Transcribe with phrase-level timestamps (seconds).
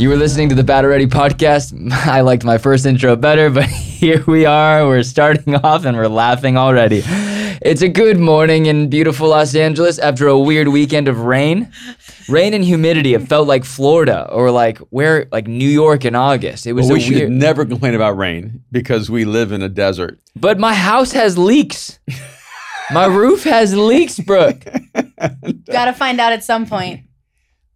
[0.00, 1.92] You were listening to the Bad Already podcast.
[2.06, 4.86] I liked my first intro better, but here we are.
[4.86, 7.02] We're starting off and we're laughing already.
[7.04, 11.70] It's a good morning in beautiful Los Angeles after a weird weekend of rain.
[12.30, 13.12] Rain and humidity.
[13.12, 16.66] It felt like Florida or like where, like New York in August.
[16.66, 17.30] It was Well, we a should weird.
[17.32, 20.18] never complain about rain because we live in a desert.
[20.34, 21.98] But my house has leaks.
[22.92, 24.64] My roof has leaks, Brooke.
[25.66, 27.02] Gotta find out at some point.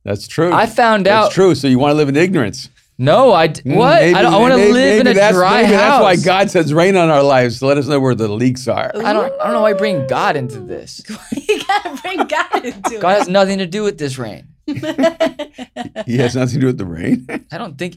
[0.05, 0.53] That's true.
[0.53, 1.33] I found out That's out.
[1.33, 1.55] true.
[1.55, 2.69] So you want to live in ignorance?
[2.97, 4.03] No, I d- Mm, what?
[4.03, 5.81] maybe- I, don't, I want to maybe- live in a that's, dry maybe house.
[5.81, 8.69] That's why God sends rain on our lives to let us know where the leaks
[8.69, 8.93] are.
[8.95, 9.33] I don't.
[9.41, 11.03] I don't know why you bring God into this.
[11.33, 14.47] you gotta bring God into God has nothing to do with this rain.
[16.07, 17.27] He has nothing to do with the rain.
[17.53, 17.97] I don't think.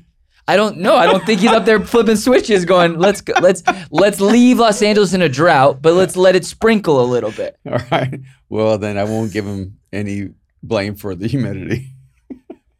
[0.49, 0.95] I don't know.
[0.95, 3.61] I don't think he's up there flipping switches, going, "Let's go, let's
[3.91, 7.57] let's leave Los Angeles in a drought, but let's let it sprinkle a little bit."
[7.69, 8.19] All right.
[8.49, 10.29] Well, then I won't give him any
[10.63, 11.91] blame for the humidity.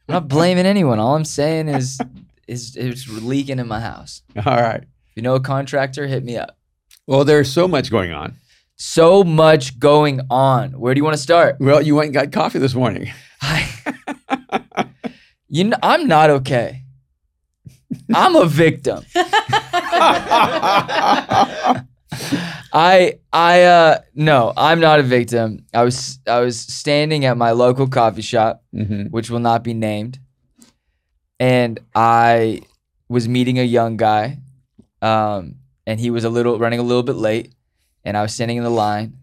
[0.08, 1.00] I'm not blaming anyone.
[1.00, 2.00] All I'm saying is,
[2.47, 4.22] is it's leaking in my house.
[4.45, 4.83] All right.
[4.83, 6.58] If you know a contractor, hit me up.
[7.05, 8.35] Well, there's so much going on.
[8.78, 10.80] So much going on.
[10.80, 11.58] Where do you want to start?
[11.59, 13.11] Well, you went and got coffee this morning.
[13.41, 14.16] I,
[15.50, 16.83] you know, I'm not okay.
[18.13, 19.03] I'm a victim.
[22.73, 25.66] I I uh no, I'm not a victim.
[25.73, 29.74] I was I was standing at my local coffee shop, hmm which will not be
[29.74, 30.20] named,
[31.40, 32.62] and I
[33.09, 34.40] was meeting a young guy,
[35.02, 37.54] um, and he was a little running a little bit late,
[38.04, 39.18] and I was standing in the line,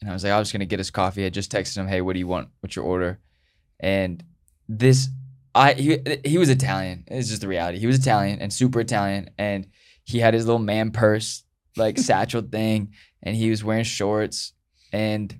[0.00, 1.24] and I was like, I was gonna get his coffee.
[1.26, 2.48] I just texted him, hey, what do you want?
[2.60, 3.18] What's your order?
[3.80, 4.22] And
[4.68, 5.08] this,
[5.54, 7.04] I he he was Italian.
[7.08, 7.78] It's just the reality.
[7.78, 9.66] He was Italian and super Italian, and
[10.04, 11.42] he had his little man purse
[11.76, 14.52] like satchel thing, and he was wearing shorts,
[14.92, 15.38] and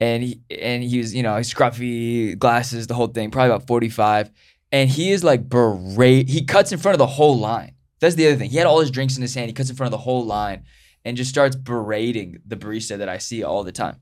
[0.00, 3.30] and he and he was you know scruffy glasses, the whole thing.
[3.30, 4.30] Probably about forty five,
[4.72, 6.28] and he is like berate.
[6.28, 7.74] He cuts in front of the whole line.
[8.00, 8.50] That's the other thing.
[8.50, 9.48] He had all his drinks in his hand.
[9.48, 10.64] He cuts in front of the whole line,
[11.04, 13.96] and just starts berating the barista that I see all the time,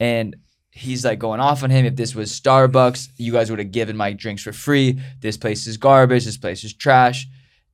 [0.00, 0.36] and.
[0.70, 1.86] He's like going off on him.
[1.86, 5.00] If this was Starbucks, you guys would have given my drinks for free.
[5.18, 6.24] This place is garbage.
[6.24, 7.26] This place is trash.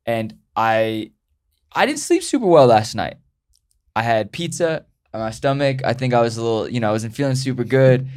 [0.06, 1.10] And I
[1.74, 3.16] I didn't sleep super well last night.
[3.96, 5.80] I had pizza on my stomach.
[5.84, 8.08] I think I was a little, you know, I wasn't feeling super good.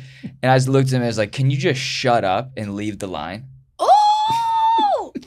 [0.42, 2.52] And I just looked at him and I was like, Can you just shut up
[2.58, 3.46] and leave the line?
[3.82, 5.14] Ooh!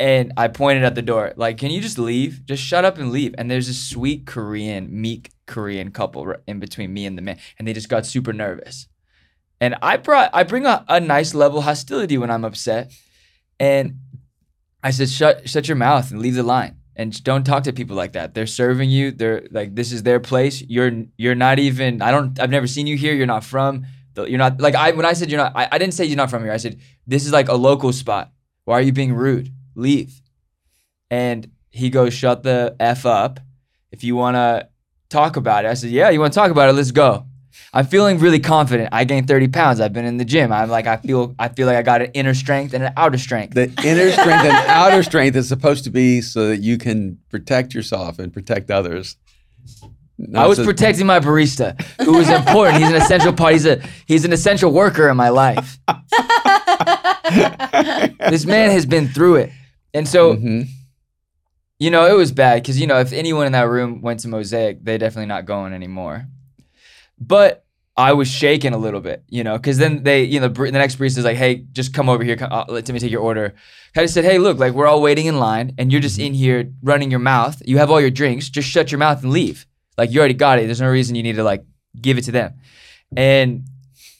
[0.00, 2.44] And I pointed at the door, like, Can you just leave?
[2.44, 3.34] Just shut up and leave.
[3.36, 7.38] And there's this sweet Korean, meek Korean couple in between me and the man.
[7.58, 8.86] And they just got super nervous.
[9.60, 12.92] And I brought, I bring a, a nice level hostility when I'm upset.
[13.58, 13.98] And
[14.82, 16.77] I said, shut, shut your mouth and leave the line.
[16.98, 18.34] And don't talk to people like that.
[18.34, 19.12] They're serving you.
[19.12, 20.62] They're like, this is their place.
[20.62, 22.02] You're, you're not even.
[22.02, 22.38] I don't.
[22.40, 23.14] I've never seen you here.
[23.14, 23.86] You're not from.
[24.16, 24.90] You're not like I.
[24.90, 26.50] When I said you're not, I, I didn't say you're not from here.
[26.50, 28.32] I said this is like a local spot.
[28.64, 29.52] Why are you being rude?
[29.76, 30.20] Leave.
[31.08, 33.38] And he goes, shut the f up.
[33.92, 34.68] If you want to
[35.08, 36.10] talk about it, I said, yeah.
[36.10, 36.72] You want to talk about it?
[36.72, 37.27] Let's go.
[37.72, 38.88] I'm feeling really confident.
[38.92, 39.80] I gained 30 pounds.
[39.80, 40.52] I've been in the gym.
[40.52, 43.18] I'm like, I feel, I feel like I got an inner strength and an outer
[43.18, 43.54] strength.
[43.54, 47.74] The inner strength and outer strength is supposed to be so that you can protect
[47.74, 49.16] yourself and protect others.
[50.34, 52.78] I was so- protecting my barista, who was important.
[52.82, 53.52] He's an essential part.
[53.52, 55.78] He's a he's an essential worker in my life.
[58.30, 59.52] This man has been through it,
[59.94, 60.66] and so Mhm.
[61.78, 64.28] you know it was bad because you know if anyone in that room went to
[64.28, 66.26] Mosaic, they're definitely not going anymore.
[67.20, 67.64] But
[67.96, 70.96] I was shaking a little bit, you know, because then they, you know, the, next
[70.96, 72.36] barista is like, "Hey, just come over here.
[72.36, 73.54] Come, uh, let me take your order."
[73.96, 76.32] I just said, "Hey, look, like we're all waiting in line, and you're just in
[76.32, 77.60] here running your mouth.
[77.66, 78.48] You have all your drinks.
[78.48, 79.66] Just shut your mouth and leave.
[79.96, 80.66] Like you already got it.
[80.66, 81.64] There's no reason you need to like
[82.00, 82.54] give it to them."
[83.16, 83.64] And,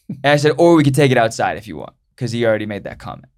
[0.09, 2.67] and I said, "Or we could take it outside if you want," because he already
[2.67, 3.31] made that comment.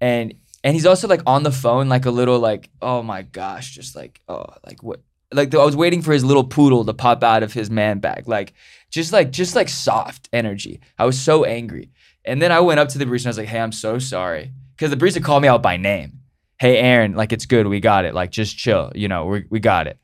[0.00, 3.74] And and he's also like on the phone, like a little like, "Oh my gosh,"
[3.74, 5.00] just like, "Oh, like what?"
[5.32, 8.28] Like I was waiting for his little poodle to pop out of his man bag,
[8.28, 8.54] like
[8.90, 10.80] just like just like soft energy.
[10.98, 11.90] I was so angry.
[12.24, 13.98] And then I went up to the barista and I was like, "Hey, I'm so
[13.98, 16.20] sorry." Cuz the barista called me out by name.
[16.58, 17.66] "Hey, Aaron, like it's good.
[17.66, 18.14] We got it.
[18.14, 18.92] Like just chill.
[18.94, 19.98] You know, we we got it."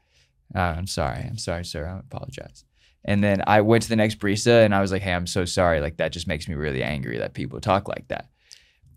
[0.54, 1.20] Uh, I'm sorry.
[1.20, 1.86] I'm sorry, sir.
[1.86, 2.64] I apologize.
[3.04, 5.44] And then I went to the next barista and I was like, "Hey, I'm so
[5.44, 5.80] sorry.
[5.80, 8.28] Like that just makes me really angry that people talk like that."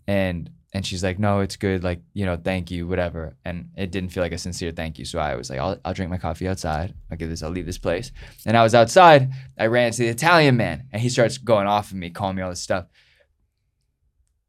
[0.06, 1.82] And and she's like, "No, it's good.
[1.82, 5.04] Like, you know, thank you, whatever." And it didn't feel like a sincere thank you.
[5.04, 6.94] So I was like, "I'll I'll drink my coffee outside.
[7.10, 7.42] I'll give this.
[7.42, 8.12] I'll leave this place."
[8.46, 9.30] And I was outside.
[9.58, 12.42] I ran into the Italian man, and he starts going off of me, calling me
[12.42, 12.86] all this stuff.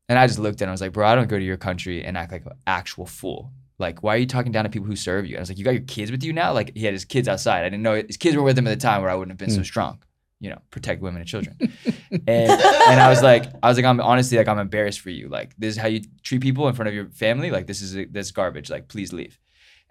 [0.10, 0.70] And I just looked at him.
[0.70, 3.06] I was like, "Bro, I don't go to your country and act like an actual
[3.06, 3.52] fool.
[3.80, 5.58] Like, why are you talking down to people who serve you?" And I was like,
[5.58, 7.62] "You got your kids with you now?" Like, he had his kids outside.
[7.66, 9.38] I didn't know his kids were with him at the time, where I wouldn't have
[9.46, 9.66] been so Mm.
[9.66, 10.00] strong.
[10.40, 11.58] You know, protect women and children.
[12.12, 15.30] and and I was like, I was like, I'm honestly like, I'm embarrassed for you.
[15.30, 17.52] Like, this is how you treat people in front of your family.
[17.52, 18.70] Like, this is this garbage.
[18.70, 19.40] Like, please leave.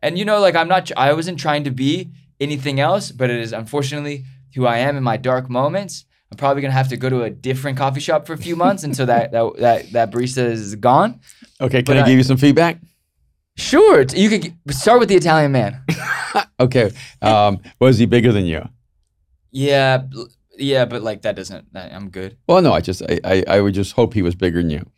[0.02, 0.90] And you know, like, I'm not.
[0.96, 2.10] I wasn't trying to be
[2.40, 6.04] anything else, but it is unfortunately who I am in my dark moments.
[6.30, 8.82] I'm probably gonna have to go to a different coffee shop for a few months
[8.84, 11.20] until that that that, that barista is gone.
[11.60, 12.78] Okay, can I, I- give you some feedback?
[13.58, 15.82] Sure, you could start with the Italian man.
[16.60, 16.90] Okay.
[17.22, 18.66] Um, was he bigger than you?
[19.52, 20.04] Yeah,
[20.58, 21.72] yeah, but like that doesn't.
[21.72, 22.36] That, I'm good.
[22.48, 22.72] Well, no.
[22.72, 24.90] I just I, I, I would just hope he was bigger than you.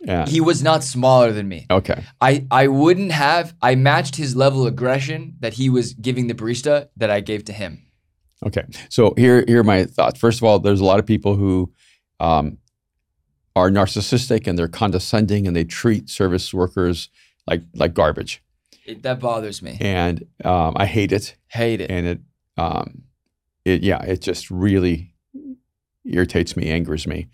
[0.00, 0.26] Yeah.
[0.26, 1.66] He was not smaller than me.
[1.70, 2.04] Okay.
[2.20, 3.54] I I wouldn't have.
[3.62, 7.44] I matched his level of aggression that he was giving the barista that I gave
[7.46, 7.86] to him.
[8.44, 8.64] Okay.
[8.90, 10.20] So here, here are my thoughts.
[10.20, 11.72] First of all, there's a lot of people who
[12.20, 12.58] um,
[13.56, 17.08] are narcissistic and they're condescending and they treat service workers
[17.46, 18.42] like like garbage.
[18.84, 19.78] It, that bothers me.
[19.80, 21.36] And um, I hate it.
[21.48, 21.90] Hate it.
[21.90, 22.20] And it,
[22.58, 23.04] um,
[23.64, 25.14] it, yeah, it just really
[26.04, 27.28] irritates me, angers me.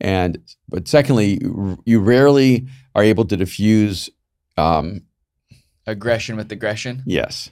[0.00, 0.38] And
[0.68, 1.40] but secondly,
[1.84, 4.10] you rarely are able to diffuse.
[4.56, 5.02] Um,
[5.86, 7.02] Aggression with aggression.
[7.06, 7.50] Yes.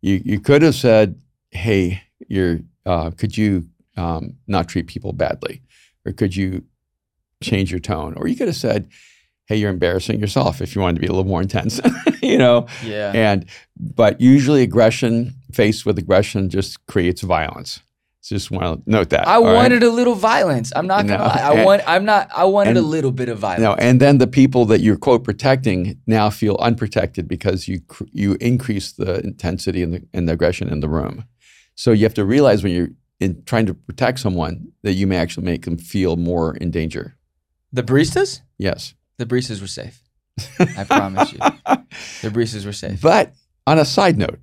[0.00, 1.20] You you could have said,
[1.50, 5.62] "Hey, you're uh, could you um, not treat people badly,
[6.04, 6.64] or could you
[7.42, 8.88] change your tone?" Or you could have said,
[9.46, 11.80] "Hey, you're embarrassing yourself." If you wanted to be a little more intense,
[12.22, 12.66] you know.
[12.84, 13.10] Yeah.
[13.12, 17.80] And but usually aggression faced with aggression just creates violence.
[18.22, 19.26] Just want to note that.
[19.26, 19.54] I all right?
[19.54, 20.70] wanted a little violence.
[20.76, 21.40] I'm not gonna No, lie.
[21.40, 21.82] I and- want.
[21.86, 22.28] I'm not.
[22.36, 23.62] I wanted a little bit of violence.
[23.62, 27.80] No, and then the people that you're quote protecting now feel unprotected because you
[28.12, 31.24] you increase the intensity and the, and the aggression in the room.
[31.74, 32.90] So you have to realize when you're
[33.20, 37.16] in trying to protect someone that you may actually make them feel more in danger.
[37.72, 38.40] the baristas.
[38.58, 40.02] Yes, The baristas were safe.
[40.76, 41.38] I promise you.
[42.22, 43.00] The baristas were safe.
[43.00, 43.32] but
[43.66, 44.38] on a side note,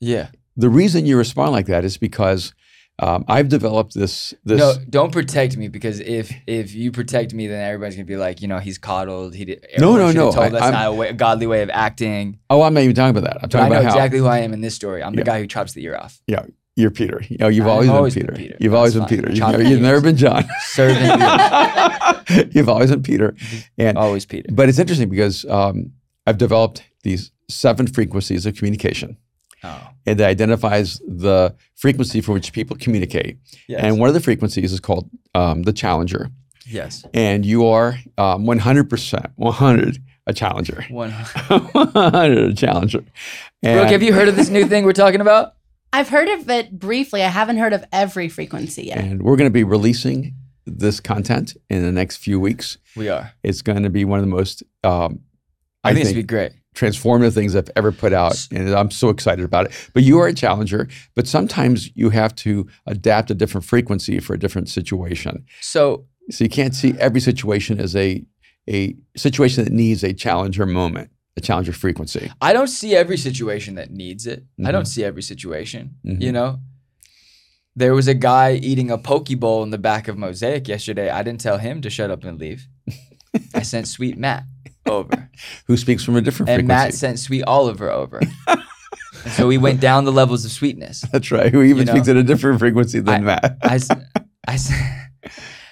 [0.00, 0.28] Yeah.
[0.58, 2.52] The reason you respond like that is because
[2.98, 4.58] um, I've developed this this.
[4.58, 8.42] no, don't protect me because if if you protect me, then everybody's gonna be like,
[8.42, 9.34] you know, he's coddled.
[9.34, 9.64] He did.
[9.78, 12.40] No, no, no, Told I- that's I'm- not a, way, a godly way of acting.
[12.50, 13.42] oh, I'm not even talking about that.
[13.42, 15.02] I'm talking I know how exactly who I am in this story.
[15.02, 16.20] I'm the guy who chops the ear off.
[16.26, 16.44] Yeah,
[16.74, 17.22] you're Peter.
[17.28, 18.48] You know, you've always, always been been Peter.
[18.48, 18.56] Peter.
[18.60, 19.08] You've That's always been fine.
[19.08, 19.28] Peter.
[19.30, 20.44] You've never, you've never been John.
[20.62, 23.34] Servant you've always been Peter.
[23.76, 24.48] And Always Peter.
[24.52, 25.92] But it's interesting because um,
[26.26, 29.16] I've developed these seven frequencies of communication,
[29.64, 29.88] Oh.
[30.06, 33.38] and that identifies the frequency for which people communicate.
[33.66, 33.80] Yes.
[33.82, 36.30] And one of the frequencies is called um, the challenger.
[36.66, 37.04] yes.
[37.12, 40.84] And you are um, 100%, 100 a challenger.
[40.90, 41.10] One.
[41.48, 43.04] 100 a challenger.
[43.62, 45.54] And, Brooke, have you heard of this new thing we're talking about?
[45.92, 47.22] I've heard of it briefly.
[47.22, 48.98] I haven't heard of every frequency yet.
[48.98, 50.34] and we're going to be releasing
[50.66, 52.76] this content in the next few weeks.
[52.94, 53.32] We are.
[53.42, 55.20] It's going to be one of the most, um,
[55.82, 56.52] I, I, think, think, it's be great.
[56.78, 59.90] Transformative things I've ever put out, and I'm so excited about it.
[59.94, 64.34] But you are a challenger, but sometimes you have to adapt a different frequency for
[64.34, 65.44] a different situation.
[65.60, 68.24] So So you can't see every situation as a
[68.70, 71.08] a situation that needs a challenger moment,
[71.38, 72.30] a challenger frequency.
[72.42, 74.44] I don't see every situation that needs it.
[74.60, 74.72] I Mhm.
[74.72, 75.94] don't see every situation.
[76.04, 76.20] Mhm.
[76.22, 76.60] You know,
[77.74, 81.08] there was a guy eating a poke bowl in the back of Mosaic yesterday.
[81.10, 82.66] I didn't tell him to shut up and leave.
[83.54, 84.44] I sent Sweet Matt
[84.90, 85.30] over,
[85.66, 88.20] Who speaks from a different and Matt sent Sweet Oliver over.
[89.36, 91.04] so we went down the levels of sweetness.
[91.12, 91.52] That's right.
[91.52, 93.58] Who even You know, speaks at a different frequency than Matt?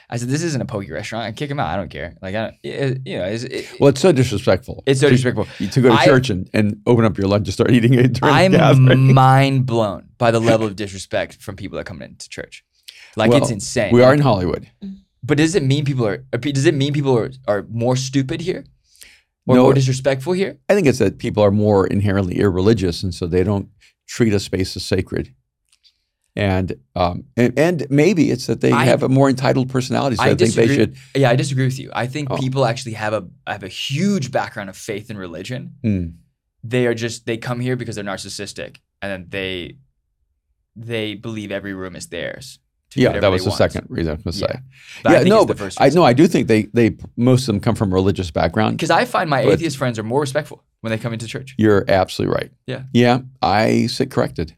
[0.09, 1.25] I said, "This isn't a pokey restaurant.
[1.25, 1.69] I kick him out.
[1.69, 2.15] I don't care.
[2.23, 4.85] Like, I don't, it, you know, it's, it, well, it's so disrespectful.
[4.87, 5.67] it's so to, disrespectful.
[5.69, 8.13] to go to I- church and, and open up your lunch and start eating it
[8.13, 9.13] during I'm gathering.
[9.15, 12.65] mind blown by the level of disrespect from people that come into church.
[13.17, 13.93] Like Well, it's insane.
[13.93, 14.71] we are Like, in Hollywood.
[14.85, 14.99] Mm.
[15.25, 16.19] but does it mean people are?
[16.19, 18.65] Does it mean people are, are more stupid here,
[19.47, 19.63] or No.
[19.65, 20.59] more disrespectful here?
[20.69, 23.69] I think it's that people are more inherently irreligious, and so they don't
[24.07, 25.35] treat a space as sacred.
[26.35, 30.17] And um, and, and maybe it's that they I- have a more entitled personality.
[30.17, 30.97] So I, I think they should.
[31.15, 31.91] Yeah, I disagree with you.
[31.95, 32.37] I think Oh.
[32.37, 35.73] people actually have a have a huge background of faith and religion.
[35.83, 36.07] Hmm.
[36.63, 39.79] They are just they come here because they're narcissistic, and then they
[40.75, 42.59] they believe every room is theirs.
[42.97, 43.59] To Yeah, that was the want.
[43.59, 44.61] second reason I was going to Yeah.
[44.61, 45.01] say.
[45.03, 47.75] But yeah, no, but I no, I do think they they most of them come
[47.75, 48.77] from a religious background.
[48.77, 51.55] because I find my atheist friends are more respectful when they come into church.
[51.59, 52.51] You're absolutely right.
[52.67, 52.83] Yeah.
[52.93, 54.55] Yeah, I sit corrected.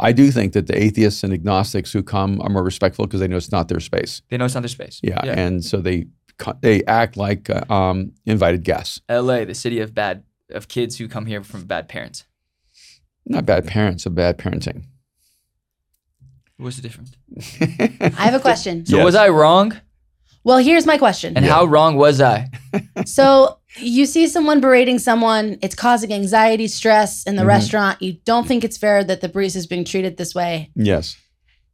[0.00, 3.28] I do think that the atheists and agnostics who come are more respectful because they
[3.28, 4.22] know it's not their space.
[4.28, 4.98] They know it's not their space.
[5.02, 6.06] Yeah, and so they
[6.62, 9.00] they act like uh, um, invited guests.
[9.08, 12.24] L.A., the city of bad of kids who come here from bad parents.
[13.26, 14.84] Not bad parents, of bad parenting.
[16.56, 17.12] What's the difference?
[18.18, 18.86] I have a question.
[18.86, 19.04] So Yes.
[19.04, 19.76] was I wrong?
[20.44, 21.36] Well, here's my question.
[21.36, 22.50] And how wrong was I?
[23.06, 27.46] So you see someone berating someone, it's causing anxiety, stress in the Mhm.
[27.48, 28.00] restaurant.
[28.02, 30.70] You don't think it's fair that the barista is being treated this way.
[30.76, 31.16] Yes.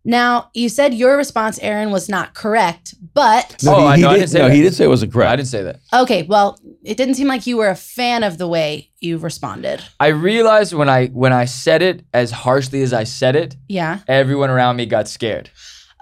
[0.04, 4.12] Now, you said your response, Aaron, was not correct, but Oh, I- he, no, I
[4.14, 4.54] did, didn't say no, that.
[4.54, 5.30] he did say it wasn't correct.
[5.30, 5.80] I didn't say that.
[5.92, 9.83] okay, well, it didn't seem like you were a fan of the way you responded.
[10.00, 13.99] I realized when I when I said it as harshly as I said it, Yeah.
[14.09, 15.50] everyone around me got scared.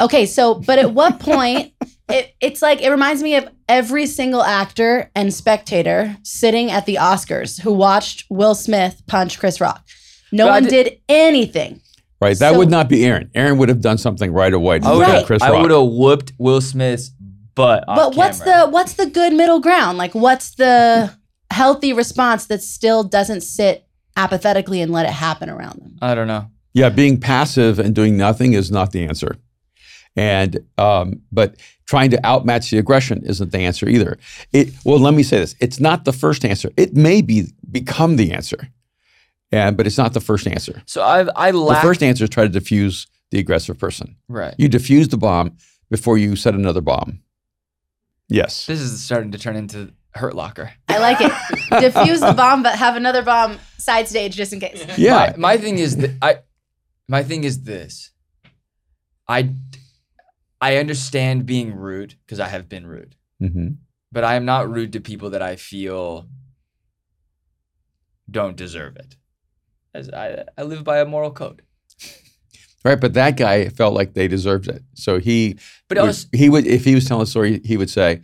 [0.00, 1.72] Okay, so but at what point
[2.08, 6.94] it, it's like it reminds me of every single actor and spectator sitting at the
[6.96, 9.84] Oscars who watched Will Smith punch Chris Rock.
[10.30, 11.80] No But one did- did anything.
[12.20, 12.36] Right.
[12.38, 13.30] That So- would not be Aaron.
[13.34, 15.26] Aaron would have done something right away to I would- defend Right.
[15.26, 17.12] Chris I would have whooped Will Smith's
[17.54, 17.84] butt.
[17.88, 18.66] Off but what's camera.
[18.66, 19.98] the what's the good middle ground?
[19.98, 21.10] Like what's the
[21.50, 23.84] healthy response that still doesn't sit
[24.16, 25.96] apathetically and let it happen around them?
[26.02, 26.46] I don't know.
[26.74, 29.36] Yeah, being passive and doing nothing is not the answer.
[30.16, 31.54] And um, but
[31.86, 34.18] trying to outmatch the aggression isn't the answer either.
[34.52, 36.70] It well, let me say this: it's not the first answer.
[36.76, 38.68] It may be become the answer,
[39.52, 40.82] and but it's not the first answer.
[40.86, 44.16] So I I The first answer is try to diffuse the aggressive person.
[44.28, 44.54] right.
[44.58, 45.56] You diffuse the bomb
[45.90, 47.20] before you set another bomb.
[48.28, 48.66] Yes.
[48.66, 50.72] This is starting to turn into Hurt Locker.
[50.88, 51.32] I like it.
[51.80, 54.84] Diffuse the bomb, but have another bomb side stage just in case.
[54.98, 55.34] Yeah.
[55.36, 56.38] My, my thing is that I
[57.08, 58.10] my thing is this.
[59.28, 59.50] I
[60.60, 63.68] I understand being rude because I have been rude, hmm
[64.10, 66.26] but I am not rude to people that I feel
[68.30, 69.16] don't deserve it.
[69.94, 71.62] As I I live by a moral code.
[72.84, 74.82] Right, but that guy felt like they deserved it.
[74.94, 78.20] So he But was he would if he was telling a story, he would say,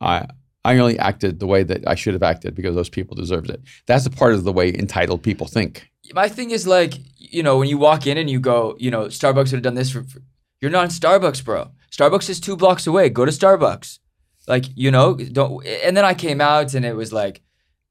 [0.00, 0.26] "I
[0.64, 3.60] I only acted the way that I should have acted because those people deserved it."
[3.86, 5.88] That's a part of the way entitled people think.
[6.12, 9.02] my thing is like you know when you walk in and you go you know
[9.06, 10.20] starbucks would have done this for, for
[10.60, 14.00] you're not in starbucks bro starbucks is two blocks away go to starbucks
[14.48, 17.42] like you know don't and then i came out and it was like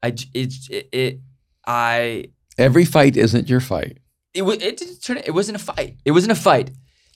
[0.03, 1.19] I it it, it
[1.65, 2.25] i
[2.59, 3.97] Every fight isn't your fight.
[4.33, 6.69] it was it didn't turn it wasn't a fight it wasn't a fight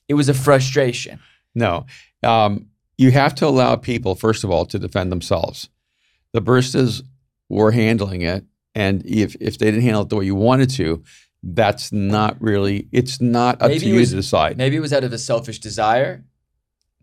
[0.07, 1.19] it was a frustration
[1.55, 1.85] No,
[2.23, 5.69] um, you have to allow people first of all to defend themselves.
[6.33, 7.03] The baristas
[7.50, 11.03] were handling it, and if if they didn't handle it the way you wanted to,
[11.43, 12.88] that's not really.
[12.91, 14.57] It's not up Maybe to you was- to decide.
[14.57, 16.23] maybe it was out of a selfish desire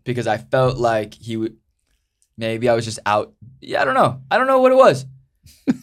[0.03, 1.55] because i felt like he would
[2.37, 3.27] maybe i was just out
[3.61, 5.05] yeah i don't know i don't know what it was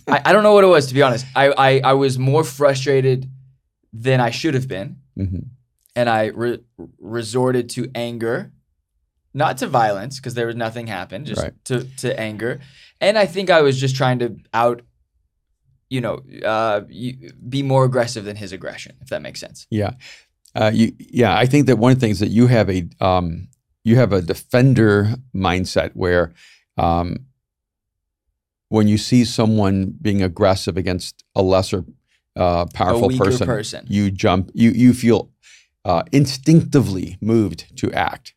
[0.09, 2.45] I, I don't know what it was to be honest I, I i was more
[2.45, 3.31] frustrated
[3.93, 5.47] than i should have been Mhm.
[5.97, 6.61] and I re-
[7.01, 8.53] resorted to anger,
[9.35, 11.55] not to violence because there was nothing happened, just Right.
[11.65, 12.61] to to anger,
[13.01, 14.83] and I think I was just trying to out,
[15.91, 16.83] you know, uh,
[17.49, 19.67] be more aggressive than his aggression, if that makes sense.
[19.71, 19.93] Yeah,
[20.55, 21.37] uh, you, yeah.
[21.37, 23.49] I think that one of the things that you have a um,
[23.83, 26.33] you have a defender mindset where
[26.77, 27.27] um,
[28.69, 31.85] when you see someone being aggressive against a lesser
[32.37, 33.87] uh, powerful a person, person.
[33.89, 34.51] you jump.
[34.55, 35.31] You you feel
[35.85, 38.35] uh, instinctively moved to act.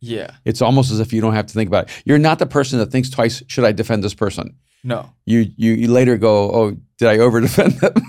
[0.00, 0.32] Yeah.
[0.44, 2.02] It's almost as if you don't have to think about it.
[2.04, 3.42] You're not the person that thinks twice.
[3.46, 4.56] Should I defend this person?
[4.84, 5.10] No.
[5.24, 7.94] You you, you later go, oh, did I over defend them?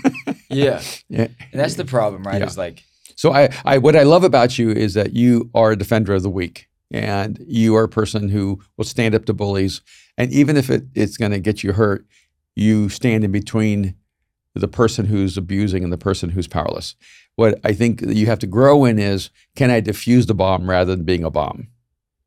[0.50, 0.80] Yeah.
[1.10, 1.28] yeah.
[1.52, 2.40] And that's the problem, right?
[2.40, 2.46] Yeah.
[2.46, 2.82] Is like
[3.16, 6.22] So I, I what I love about you is that you are a defender of
[6.22, 9.82] the weak and you are a person who will stand up to bullies.
[10.16, 12.06] And even if it, it's going to get you hurt,
[12.56, 13.94] you stand in between
[14.54, 16.96] the person who's abusing and the person who's powerless.
[17.36, 20.96] What I think you have to grow in is can I diffuse the bomb rather
[20.96, 21.68] than being a bomb?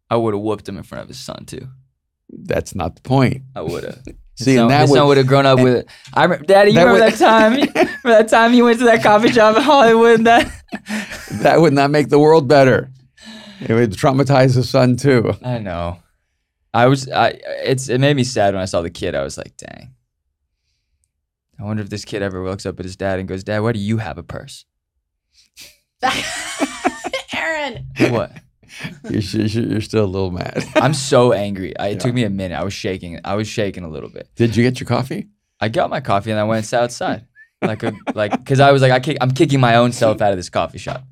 [0.10, 1.68] I would have whooped him in front of his son too.
[2.30, 3.44] That's not the point.
[3.56, 4.00] I would have.
[4.36, 5.90] See, son, and that his would, son would have grown up with it.
[6.14, 7.54] I remember, Daddy, you that remember would- that time?
[7.76, 10.24] remember that time you went to that coffee shop in Hollywood?
[10.24, 10.50] That
[11.42, 12.90] that would not make the world better.
[13.62, 15.34] It would traumatize the son too.
[15.44, 16.00] I know.
[16.74, 17.10] I was.
[17.10, 17.40] I.
[17.64, 17.90] It's.
[17.90, 19.14] It made me sad when I saw the kid.
[19.16, 19.94] I was like, dang.
[21.60, 23.72] I wonder if this kid ever looks up at his dad and goes, "Dad, why
[23.74, 24.66] do you have a purse?"
[27.34, 27.86] Aaron.
[28.10, 28.32] What?
[29.10, 30.64] You're, you're you're still a little mad.
[30.76, 31.78] I'm so angry.
[31.78, 32.00] I, it Yeah.
[32.00, 32.56] took me a minute.
[32.56, 33.20] I was shaking.
[33.24, 34.30] I was shaking a little bit.
[34.36, 35.28] Did you get your coffee?
[35.60, 37.26] I got my coffee and I went outside,
[37.62, 40.32] like a like, because I was like, I kick, I'm kicking my own self out
[40.32, 41.04] of this coffee shop.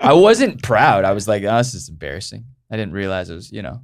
[0.00, 1.04] I wasn't proud.
[1.04, 2.44] I was like, oh, this is embarrassing.
[2.70, 3.80] I didn't realize it was, you know,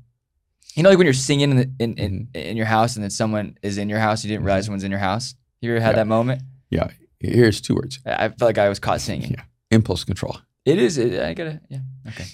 [0.75, 2.37] you know, like when you're singing in the, in, in, mm-hmm.
[2.39, 4.67] in your house and then someone is in your house, you didn't realize mm-hmm.
[4.67, 5.35] someone's in your house.
[5.61, 5.97] You ever had Yeah.
[5.97, 6.43] that moment?
[6.71, 6.89] Yeah.
[7.21, 9.31] Here's two words: I I felt like I was caught singing.
[9.33, 9.45] Yeah.
[9.71, 10.37] impulse control.
[10.67, 10.99] It is.
[10.99, 11.61] It, I gotta.
[11.71, 11.79] Yeah.
[12.09, 12.27] Okay.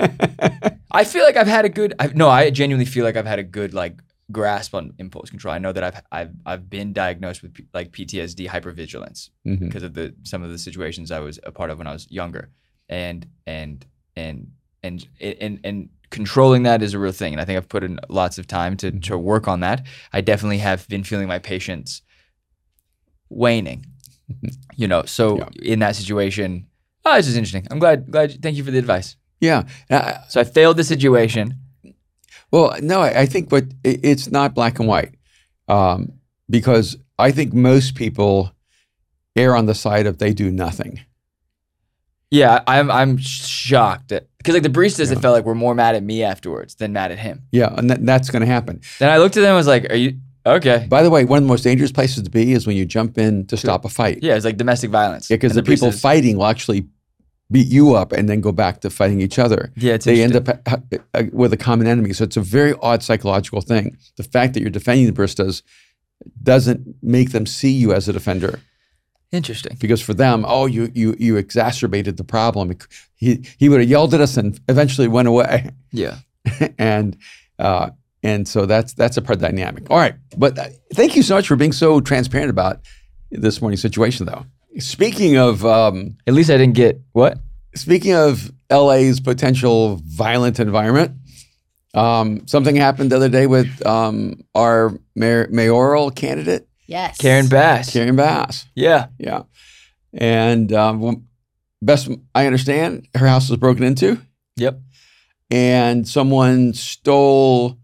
[0.90, 1.94] I feel like I've had a good.
[1.98, 3.98] I, no, I genuinely feel like I've had a good like
[4.30, 5.54] grasp on impulse control.
[5.54, 9.60] I know that I've I've I've been diagnosed with P- like PTSD, hypervigilance, Mhm.
[9.60, 12.06] because of the some of the situations I was a part of when I was
[12.10, 12.50] younger,
[12.88, 13.84] and and
[14.16, 14.48] and
[14.82, 17.32] and and and controlling that is a real thing.
[17.34, 19.86] And I think I've put in lots of time to to work on that.
[20.12, 22.02] I definitely have been feeling my patience
[23.28, 23.86] waning.
[24.76, 25.48] You know, so Yeah.
[25.72, 26.66] in that situation,
[27.04, 27.66] Oh, this is interesting.
[27.70, 28.10] I'm glad.
[28.10, 28.40] Glad.
[28.42, 29.16] Thank you for the advice.
[29.40, 29.62] Yeah.
[30.28, 31.54] So I failed the situation.
[32.50, 35.14] Well, no, I, I think what it, it's not black and white
[35.68, 36.12] um,
[36.48, 38.52] because I think most people
[39.36, 41.00] err on the side of they do nothing.
[42.30, 42.90] Yeah, I'm.
[42.90, 45.16] I'm shocked because like the baristas, Yeah.
[45.16, 47.44] it felt like were more mad at me afterwards than mad at him.
[47.52, 48.82] Yeah, and that, that's going to happen.
[48.98, 51.38] Then I looked at them and was like, "Are you okay?" By the way, one
[51.38, 53.88] of the most dangerous places to be is when you jump in to stop a
[53.88, 54.18] fight.
[54.20, 55.30] Yeah, it's like domestic violence.
[55.30, 56.86] Yeah, because And the people fighting will actually
[57.50, 59.72] beat you up and then go back to fighting each other.
[59.76, 62.12] Yeah, They end up uh, with a common enemy.
[62.12, 63.96] So it's a very odd psychological thing.
[64.16, 65.62] The fact that you're defending the baristas
[66.42, 68.60] doesn't make them see you as a defender
[69.32, 69.76] interesting.
[69.80, 72.76] because for them, oh, you you you exacerbated the problem.
[73.14, 75.70] He he would have yelled at us and eventually went away.
[75.92, 76.18] Yeah.
[76.78, 77.16] and
[77.58, 77.90] uh,
[78.22, 79.90] and so that's that's a part dynamic.
[79.90, 82.80] All right, but uh, thank you so much for being so transparent about
[83.30, 84.44] this morning's situation, though.
[84.78, 87.38] Speaking of um, At least I didn't get what.
[87.74, 91.12] speaking of LA's potential violent environment,
[91.94, 97.16] um, something happened the other day with um, our mayor, mayoral candidate, Yes.
[97.18, 97.92] Karen Bass.
[97.92, 98.66] Karen Bass.
[98.74, 99.06] Yeah.
[99.18, 99.42] Yeah,
[100.12, 101.26] and um,
[101.82, 104.20] best I understand, her house was broken into,
[104.56, 104.80] Yep.
[105.50, 107.78] and someone stole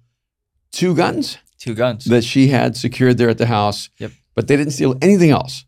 [0.70, 1.38] two guns.
[1.58, 2.04] Two guns.
[2.04, 3.88] that she had secured there at the house.
[3.98, 4.12] Yep.
[4.34, 5.64] But they didn't steal anything else.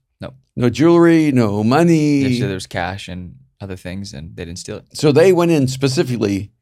[0.56, 0.66] No.
[0.66, 2.22] No jewelry, no money.
[2.22, 4.96] They said there was cash and other things, and they didn't steal it.
[4.96, 6.52] so they went in specifically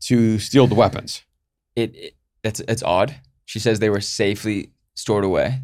[0.00, 1.22] to steal the weapons.
[1.76, 3.16] It, it that's it's odd.
[3.44, 5.60] She says they were safely stored away,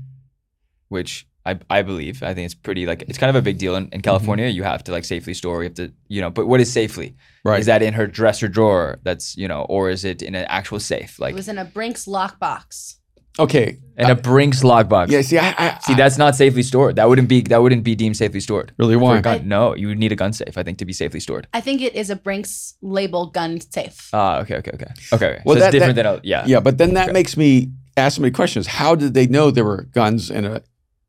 [0.89, 2.23] which I I believe.
[2.23, 4.01] I think it's pretty like it's kind of a big deal in, in mm-hmm.
[4.01, 4.49] California.
[4.49, 5.63] You have to like safely store.
[5.63, 6.31] You have to you know.
[6.31, 7.17] But what is safely?
[7.45, 7.61] Right.
[7.61, 8.99] Is that in her dresser drawer?
[9.03, 11.19] That's you know, or is it in an actual safe?
[11.19, 12.97] Like it was in a Brinks lockbox.
[13.38, 13.78] Okay.
[13.99, 15.09] in a Brinks lockbox.
[15.11, 15.23] Yeah.
[15.23, 16.97] See, I, I See, I- that's not safely stored.
[16.97, 18.73] That wouldn't be that wouldn't be deemed safely stored.
[18.78, 19.19] really For why.
[19.19, 19.49] a gun.
[19.49, 21.47] no, you would need a gun safe, I think, to be safely stored.
[21.55, 24.11] I think it is a Brinks label gun safe.
[24.13, 24.87] Ah, okay, okay, okay.
[25.13, 25.26] Okay.
[25.26, 25.43] okay.
[25.45, 26.45] Well, so that- it's different that- than a yeah.
[26.47, 27.13] yeah, but then that Okay.
[27.13, 28.67] makes me ask so many questions.
[28.67, 30.63] How did they know there were guns in a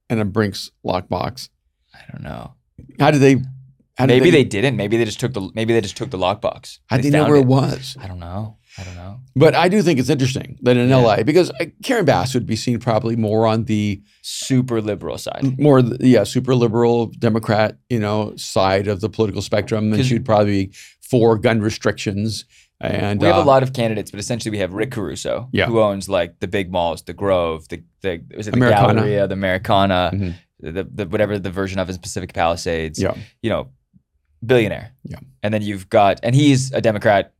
[0.10, 1.50] in a Brinks lockbox?
[1.94, 2.54] I don't know.
[3.00, 3.36] How did they?
[3.98, 4.76] How did Maybe they, didn't.
[4.78, 6.78] Maybe they just took the maybe they just took the lockbox.
[6.86, 7.48] How did they They know where it it.
[7.48, 7.98] was?
[8.00, 8.58] I don't know.
[8.80, 9.20] I don't know.
[9.36, 10.98] But I do think it's interesting that in Yeah.
[10.98, 15.58] LA, because uh, Karen Bass would be seen probably more on the Super liberal side.
[15.60, 20.66] more yeah super liberal democrat you know side of the political spectrum and she'd probably
[20.68, 20.74] be
[21.10, 22.46] for gun restrictions
[22.82, 25.66] and We have uh, a lot of candidates, but essentially we have Rick Caruso, Yeah.
[25.66, 28.94] who owns like the big malls, the Grove, the the was it the Americana.
[29.02, 30.34] Galleria, the Americana, Mhm.
[30.60, 33.00] the, the whatever the version of his Pacific Palisades.
[33.02, 33.70] yeah you know,
[34.46, 34.92] billionaire.
[35.04, 35.20] Yeah.
[35.44, 37.34] And then you've got, and he's a Democrat,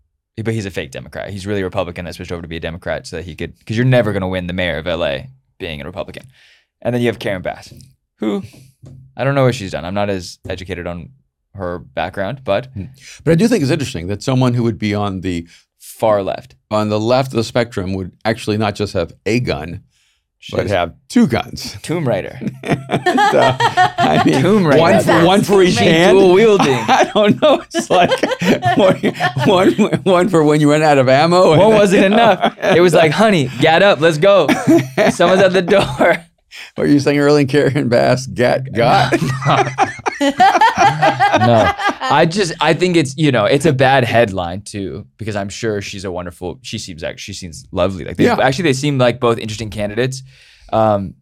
[0.44, 1.30] but he's a fake Democrat.
[1.30, 3.58] He's really a Republican that switched over to be a Democrat so that he could,
[3.60, 6.28] because you're never going to win the mayor of LA being a Republican.
[6.82, 7.74] And then you have Karen Bass,
[8.20, 8.44] who
[9.16, 9.84] I don't know what she's done.
[9.84, 11.10] I'm not as educated on
[11.56, 12.86] her background, but hmm.
[13.24, 15.48] but i do think it's interesting that someone who would be on the
[15.80, 16.56] far left.
[16.70, 19.84] on the left of the spectrum would actually not just have a gun
[20.52, 22.40] but have two guns Tomb Raider.
[22.64, 24.80] And, uh, i mean Tomb Raider.
[24.80, 26.74] one for, one for each hand Dual wielding.
[26.88, 28.12] i don't know it's like
[28.78, 28.98] one,
[29.46, 29.74] one,
[30.04, 32.58] one for when you run out of ammo One wasn't enough.
[32.62, 34.48] It was like, honey, get up, let's go.
[35.10, 36.24] Someone's at the door.
[36.76, 38.28] What you saying earlier Karen Bass?
[38.28, 39.14] Get got?
[40.22, 41.72] No.
[42.10, 45.82] I just i think it's you know it's a bad headline too because i'm sure
[45.82, 48.06] she's a wonderful she seems like she seems lovely.
[48.06, 48.40] Like they, Yeah.
[48.42, 50.24] actually they seem like both interesting candidates.
[50.72, 51.16] Um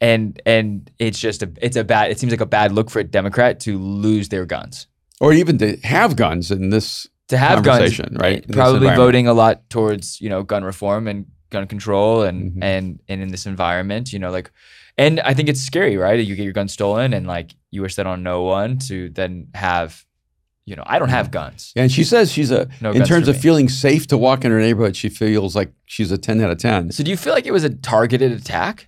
[0.00, 2.98] and and it's just a it's a bad it seems like a bad look for
[3.00, 4.86] a democrat to lose their guns.
[5.20, 9.34] Or even to have guns in this to have guns Conversation, right, probably voting a
[9.34, 12.62] lot towards you know gun reform and gun control and Mhm.
[12.62, 14.50] and and in this environment you know like
[14.96, 17.94] and i think it's scary right you get your gun stolen and like you wish
[17.96, 20.04] that on no one to then have
[20.66, 23.36] you know i don't have guns And she says she's a, No in terms of
[23.40, 26.58] feeling safe to walk in her neighborhood, she feels like she's a 10 out of
[26.58, 26.90] 10.
[26.92, 28.86] so do you feel like it was a targeted attack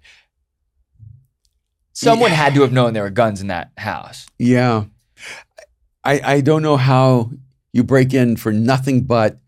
[1.92, 4.84] someone had to have known there were guns in that house Yeah.
[6.02, 7.30] I, I don't know how
[7.72, 9.38] you break in for nothing but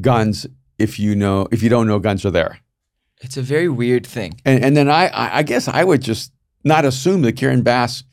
[0.00, 0.46] guns
[0.78, 2.60] if you know if you don't know guns are there.
[3.22, 6.32] it's a very weird thing And and then I I guess I would just
[6.64, 8.04] not assume that Karen Bass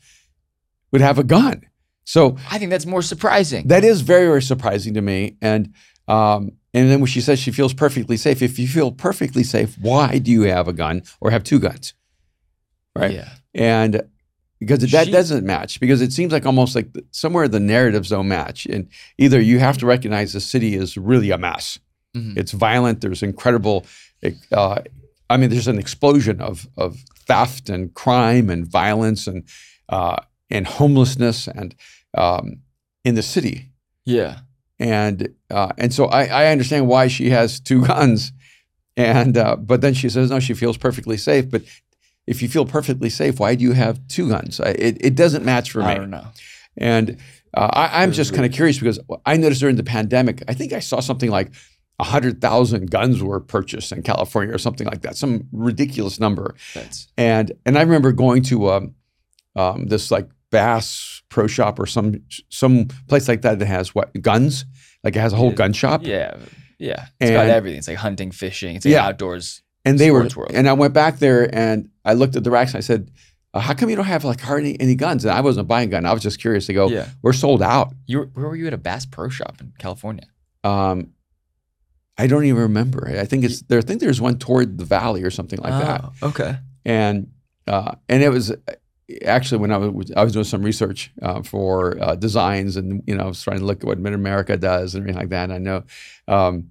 [0.92, 1.62] would have a gun.
[2.04, 5.36] So i think that's more surprising that is very very surprising to me.
[5.40, 5.72] And
[6.08, 9.76] um and then when she says she feels perfectly safe, if you feel perfectly safe,
[9.80, 11.94] why do you have a gun or have two guns?
[12.96, 13.12] Right.
[13.12, 14.02] yeah and
[14.60, 18.28] because that She- doesn't match because it seems like almost like somewhere the narratives don't
[18.28, 21.78] match and either you have to recognize the city is really a mess
[22.14, 22.36] Mhm.
[22.36, 23.84] it's violent there's incredible
[24.52, 24.78] uh,
[25.30, 26.96] i mean there's an explosion of, of
[27.26, 29.44] theft and crime and violence and
[29.88, 30.16] uh,
[30.50, 31.74] and homelessness and
[32.16, 32.60] um,
[33.04, 33.70] in the city.
[34.04, 34.40] Yeah.
[34.78, 38.32] And uh, and so I, I understand why she has two guns,
[38.96, 41.48] and uh, but then she says no, she feels perfectly safe.
[41.50, 41.62] But
[42.26, 44.60] if you feel perfectly safe, why do you have two guns?
[44.60, 45.86] I, it it doesn't match for me.
[45.86, 46.26] I don't know.
[46.76, 47.18] And
[47.54, 50.72] uh, I, I'm just kind of curious because I noticed during the pandemic, I think
[50.72, 51.52] I saw something like
[51.98, 56.54] 100,000 guns were purchased in California or something like that, some ridiculous number.
[56.74, 58.94] That's And and I remember going to um,
[59.56, 64.12] um, this like Bass Pro Shop or some some place like that that has what
[64.20, 64.64] guns,
[65.02, 66.02] like it has a whole gun shop.
[66.04, 66.36] yeah.
[66.78, 67.06] Yeah.
[67.20, 67.78] It's got everything.
[67.78, 68.74] It's like hunting, fishing.
[68.76, 69.06] It's like Yeah.
[69.06, 69.62] outdoors.
[69.84, 70.52] And they Sports were, world.
[70.54, 73.10] and I went back there and I looked at the racks and I said,
[73.54, 75.90] uh, "How come you don't have like hardly any guns?" And I wasn't buying a
[75.92, 76.04] gun.
[76.06, 76.88] I was just curious to go.
[76.88, 77.08] Yeah.
[77.22, 77.94] We're sold out.
[78.06, 80.24] You were, where were you at a Bass Pro Shop in California?
[80.64, 81.10] Um,
[82.16, 83.08] I don't even remember.
[83.08, 83.78] I think it's there.
[83.78, 86.00] I think there's one toward the valley or something like that.
[86.22, 86.56] Oh, Okay.
[86.84, 87.32] And
[87.66, 88.52] uh, and it was
[89.24, 93.16] actually when I was I was doing some research uh, for uh, designs and you
[93.16, 95.44] know I was trying to look at what Mid America does and everything like that.
[95.44, 95.84] And I know,
[96.28, 96.70] um,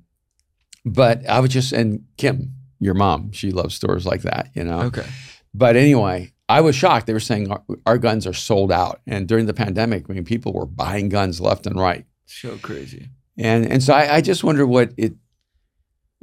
[0.86, 4.50] but I was just and Kim, your mom, she loves stores like that.
[4.54, 4.82] You know.
[4.84, 5.06] Okay.
[5.54, 7.06] But anyway, I was shocked.
[7.08, 10.26] They were saying our, our guns are sold out, and during the pandemic, I mean,
[10.26, 12.06] people were buying guns left and right.
[12.26, 13.10] So crazy.
[13.38, 15.14] And and so I, I just wonder what it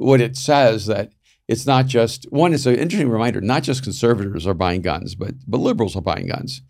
[0.01, 1.13] what it says that
[1.47, 2.55] it's not just one.
[2.55, 3.41] It's an interesting reminder.
[3.41, 6.63] Not just conservatives are buying guns, but but liberals are buying guns,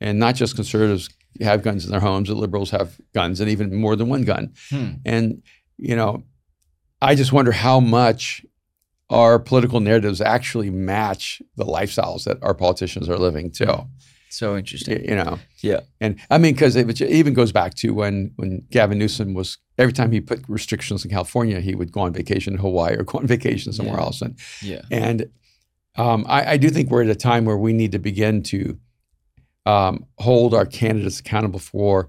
[0.00, 1.08] and not just conservatives
[1.40, 2.28] have guns in their homes.
[2.28, 4.54] But liberals have guns, and even more than one gun.
[4.70, 4.92] Hmm.
[5.04, 5.42] And
[5.76, 6.24] you know,
[7.00, 8.44] I just wonder how much
[9.10, 13.86] our political narratives actually match the lifestyles that our politicians are living too.
[14.32, 15.04] So interesting.
[15.04, 15.80] You know, Yeah.
[16.00, 19.92] and I mean, because it even goes back to when when Gavin Newsom was every
[19.92, 23.18] time he put restrictions in California, he would go on vacation in Hawaii or go
[23.18, 24.02] on vacation somewhere Yeah.
[24.04, 24.22] else.
[24.22, 24.82] And Yeah.
[24.90, 25.26] and
[25.96, 28.78] um, I, I do think we're at a time where we need to begin to
[29.66, 32.08] um, hold our candidates accountable for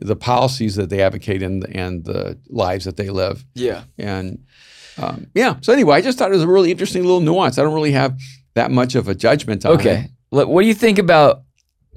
[0.00, 3.44] the policies that they advocate and and the lives that they live.
[3.54, 3.82] Yeah.
[3.98, 4.44] And
[4.96, 7.58] um, yeah, so anyway, I just thought it was a really interesting little nuance.
[7.58, 8.16] I don't really have
[8.54, 9.80] that much of a judgment on it.
[9.80, 10.08] Okay.
[10.30, 11.42] What do you think about?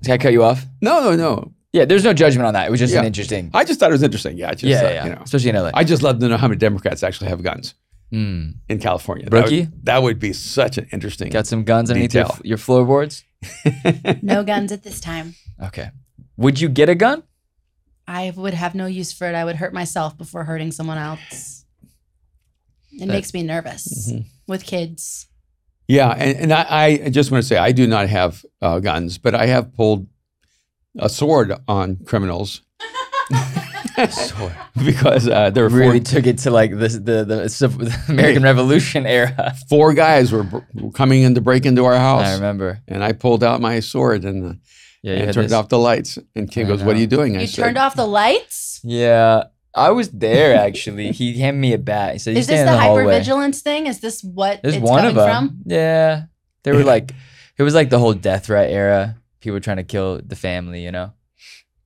[0.03, 0.65] Can I cut you off?
[0.81, 1.53] No, no, no.
[1.73, 1.85] Yeah.
[1.85, 2.67] There's no judgment on that.
[2.67, 3.51] It was just an interesting.
[3.53, 4.37] I just thought it was interesting.
[4.37, 5.05] Yeah, just, yeah, uh, yeah.
[5.05, 5.21] you know.
[5.23, 5.71] Especially in LA.
[5.73, 7.75] I just love to know how many Democrats actually have guns
[8.11, 8.55] Mm.
[8.67, 9.29] in California.
[9.29, 11.29] That would- that would be such an interesting.
[11.29, 12.41] Got some guns underneath your, Detail.
[12.43, 13.23] your floorboards.
[14.21, 15.35] No guns at this time.
[15.63, 15.89] Okay.
[16.37, 17.23] Would you get a gun?
[18.07, 19.35] I would have no use for it.
[19.35, 21.63] I would hurt myself before hurting someone else.
[22.91, 24.25] It That- makes me nervous Mhm.
[24.47, 25.27] with kids.
[25.91, 29.17] Yeah, and, and I, I just want to say I do not have uh, guns,
[29.17, 30.07] but I have pulled
[30.97, 32.61] a sword on criminals
[34.09, 34.55] Sword.
[34.85, 38.43] because uh, there were four, Really took it to like this the the, the American
[38.43, 39.55] Revolution era.
[39.69, 42.81] four guys were, were coming in to break into our house, I remember.
[42.87, 44.53] and I pulled out my sword and, uh,
[45.03, 45.13] Yeah.
[45.13, 46.17] And turned this- off the lights.
[46.35, 48.79] And Kim I goes, "What are you doing?" I You said, turned off the lights?
[48.83, 49.45] Yeah.
[49.73, 51.11] I was there actually.
[51.11, 52.13] he handed me a bat.
[52.13, 53.87] He said, Is this the in the hallway." hypervigilance thing?
[53.87, 55.47] Is this what There's it's one coming of them.
[55.49, 55.57] from?
[55.65, 56.23] Yeah.
[56.63, 57.13] They were like,
[57.57, 59.17] it was like the whole death threat era.
[59.39, 61.13] People were trying to kill the family, you know.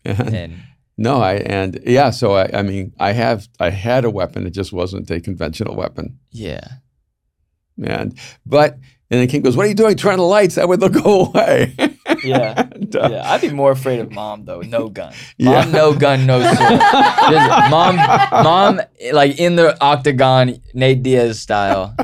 [0.03, 0.59] And
[0.97, 4.45] No, I and yeah, so I, I mean, I have I had a weapon.
[4.47, 6.19] It just wasn't a conventional weapon.
[6.31, 6.67] yeah,
[7.81, 8.73] And but
[9.11, 9.95] and then Kim goes, "What are you doing?
[9.95, 10.55] Turn on the lights.
[10.55, 11.75] That way they'll go away."
[12.25, 13.31] Yeah, And, uh, yeah.
[13.31, 14.61] I'd be more afraid of mom though.
[14.61, 15.13] No gun.
[15.37, 15.65] Yeah.
[15.65, 16.79] No gun, no sword.
[16.79, 18.81] Just mom, mom,
[19.13, 21.95] like in the octagon, Nate Diaz style.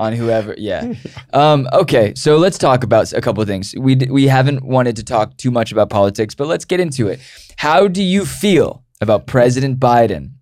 [0.00, 0.92] On whoever, yeah.
[1.32, 3.74] Um, okay, so let's talk about a couple of things.
[3.76, 7.08] We d- we haven't wanted to talk too much about politics, but let's get into
[7.08, 7.18] it.
[7.56, 10.34] How do you feel about President Biden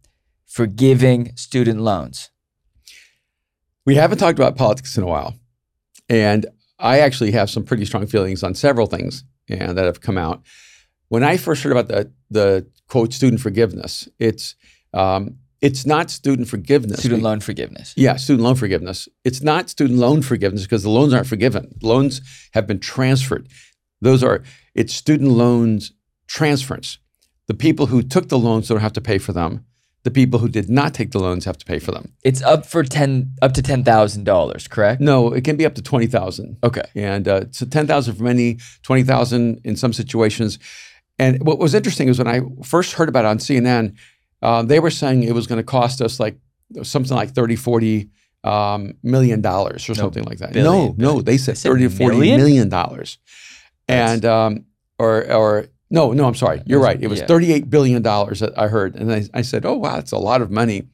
[0.46, 2.30] forgiving student loans?
[3.86, 5.34] we haven't talked about politics in a while,
[6.08, 6.44] and
[6.78, 10.42] I actually have some pretty strong feelings on several things and that have come out.
[11.08, 14.54] When I first heard about the the quote student forgiveness, it's
[14.92, 17.00] um, it's not student forgiveness.
[17.00, 17.94] Student loan forgiveness.
[17.96, 19.08] Yeah, student loan forgiveness.
[19.24, 21.74] It's not student loan forgiveness because the loans aren't forgiven.
[21.82, 22.20] Loans
[22.52, 23.48] have been transferred.
[24.00, 24.42] Those are
[24.74, 25.92] it's student loans
[26.26, 26.98] transference.
[27.46, 29.64] The people who took the loans don't have to pay for them.
[30.06, 32.04] The people who did not take the loans have to pay for them.
[32.22, 35.00] It's up for ten up to ten thousand dollars, correct?
[35.00, 36.86] No, it can be up to twenty thousand, Okay.
[36.94, 40.60] and uh, so ten thousand for many, twenty thousand in some situations.
[41.18, 43.96] And what was interesting is when I first heard about it on CNN,
[44.42, 46.36] uh, they were saying it was going to cost us like
[46.82, 48.10] something like 30, 40
[48.44, 50.52] um, million dollars or No, something like that.
[50.52, 52.36] billion, no, no, they said They said thirty to forty million?
[52.36, 53.18] million dollars,
[53.88, 54.66] and um,
[55.00, 57.00] or or no, no, I'm sorry, you're right.
[57.00, 57.26] It was yeah.
[57.26, 60.42] thirty-eight billion dollars that I heard, and I, I said, oh wow, that's a lot
[60.42, 60.88] of money.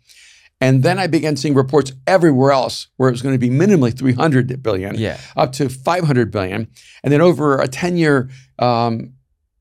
[0.60, 3.92] And then I began seeing reports everywhere else where it was going to be minimally
[3.98, 5.18] 300 billion Yeah.
[5.36, 6.68] up to 500 billion.
[7.02, 9.14] And then over a 10 year um,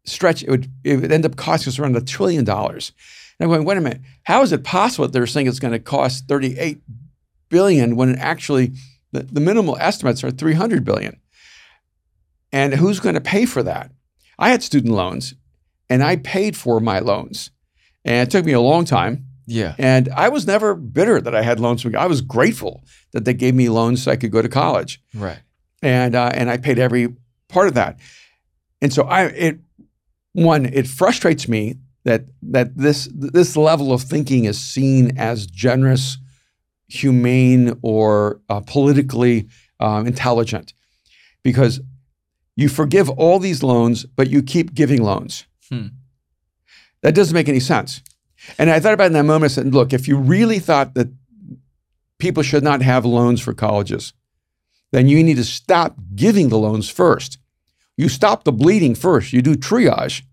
[0.05, 2.91] stretch, it would, it would end up costing us around a trillion dollars.
[3.39, 5.71] And I'm going, wait a minute, how is it possible that they're saying it's going
[5.73, 6.79] to cost 38
[7.49, 8.73] billion when actually
[9.11, 11.19] the, the minimal estimates are 300 billion?
[12.51, 13.91] And who's going to pay for that?
[14.41, 15.35] I had student loans
[15.89, 17.51] and I paid for my loans.
[18.03, 19.27] And it took me a long time.
[19.45, 19.75] Yeah.
[19.77, 21.85] And I was never bitter that I had loans.
[21.85, 25.01] I was grateful that they gave me loans so I could go to college.
[25.13, 25.39] Right.
[25.83, 27.15] And uh, and I paid every
[27.47, 27.99] part of that.
[28.81, 29.59] And so I it
[30.33, 31.75] one it frustrates me
[32.05, 36.17] that that this this level of thinking is seen as generous,
[36.87, 39.47] humane, or uh, politically
[39.79, 40.73] um, intelligent,
[41.43, 41.81] because
[42.55, 45.45] you forgive all these loans, but you keep giving loans.
[45.69, 45.87] Hmm.
[47.01, 48.01] That doesn't make any sense.
[48.57, 49.51] And I thought about it in that moment.
[49.51, 51.09] I said, look, if you really thought that
[52.19, 54.13] people should not have loans for colleges,
[54.91, 57.37] then you need to stop giving the loans first.
[57.97, 59.33] You stop the bleeding first.
[59.33, 60.23] You do triage,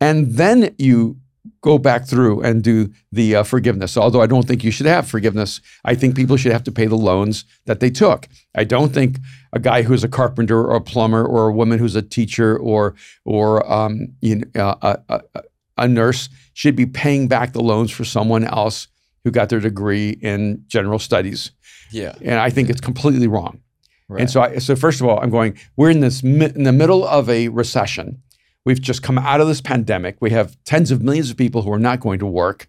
[0.00, 1.18] and then you
[1.60, 3.96] go back through and do the uh, forgiveness.
[3.96, 5.60] Although I don't think you should have forgiveness.
[5.84, 8.28] I think people should have to pay the loans that they took.
[8.54, 9.18] I don't think
[9.56, 12.94] a guy who's a carpenter or a plumber or a woman who's a teacher or
[13.24, 15.42] or um, you know, uh, a, a,
[15.78, 18.88] a nurse should be paying back the loans for someone else
[19.24, 21.52] who got their degree in general studies.
[21.90, 22.14] Yeah.
[22.20, 23.60] And I think it's completely wrong.
[24.08, 24.20] Right.
[24.20, 25.58] And so, I, so first of all, I'm going.
[25.76, 28.22] We're in this mi- in the middle of a recession.
[28.64, 30.18] We've just come out of this pandemic.
[30.20, 32.68] We have tens of millions of people who are not going to work,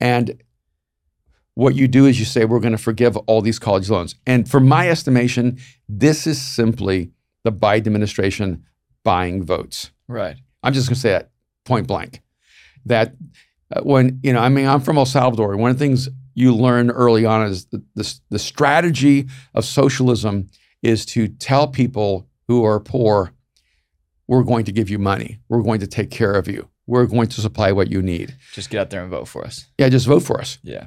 [0.00, 0.42] and
[1.58, 4.14] what you do is you say we're going to forgive all these college loans.
[4.28, 7.10] And for my estimation, this is simply
[7.42, 8.64] the Biden administration
[9.02, 9.90] buying votes.
[10.06, 10.36] right.
[10.62, 11.30] I'm just going to say that
[11.64, 12.22] point blank.
[12.86, 13.14] That
[13.74, 15.56] uh, when you know, I mean, I'm from El Salvador.
[15.56, 20.48] One of the things you learn early on is the, the, the strategy of socialism
[20.82, 23.32] is to tell people who are poor,
[24.28, 27.26] we're going to give you money, we're going to take care of you, we're going
[27.28, 28.36] to supply what you need.
[28.52, 29.66] Just get out there and vote for us.
[29.76, 30.58] Yeah, just vote for us.
[30.62, 30.86] Yeah.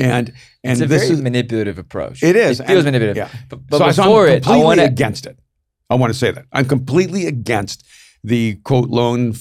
[0.00, 0.28] And
[0.64, 2.22] and It's a this very is manipulative approach.
[2.22, 3.16] it is It feels and- manipulative.
[3.16, 3.28] Yeah.
[3.48, 4.86] But, but so, so I'm it, I completely want to.
[4.86, 5.38] against it.
[5.88, 7.86] I want to say that I'm completely against
[8.24, 9.34] the quote loan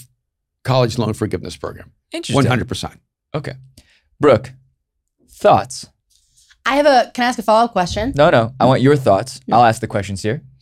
[0.63, 1.91] college loan forgiveness program.
[2.12, 2.36] Interesting.
[2.36, 3.00] One hundred percent.
[3.36, 3.54] Okay.
[4.19, 4.52] Brooke,
[5.30, 5.88] thoughts?
[6.65, 7.12] I have a.
[7.13, 8.13] Can I ask a follow up question?
[8.15, 8.54] No, no.
[8.60, 9.39] I want your thoughts.
[9.52, 10.41] I'll ask the questions here.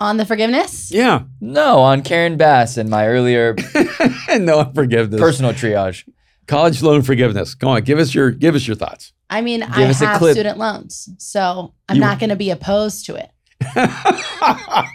[0.00, 0.90] On the forgiveness?
[0.90, 1.22] Yeah.
[1.40, 3.54] No, on Karen Bass and my earlier
[4.36, 5.20] no forgiveness.
[5.20, 6.08] personal triage.
[6.46, 7.54] College loan forgiveness.
[7.54, 9.12] Go on, give us your give us your thoughts.
[9.30, 10.32] I mean, I us a have clip.
[10.34, 13.30] student loans, so I'm You- not going to be opposed to it.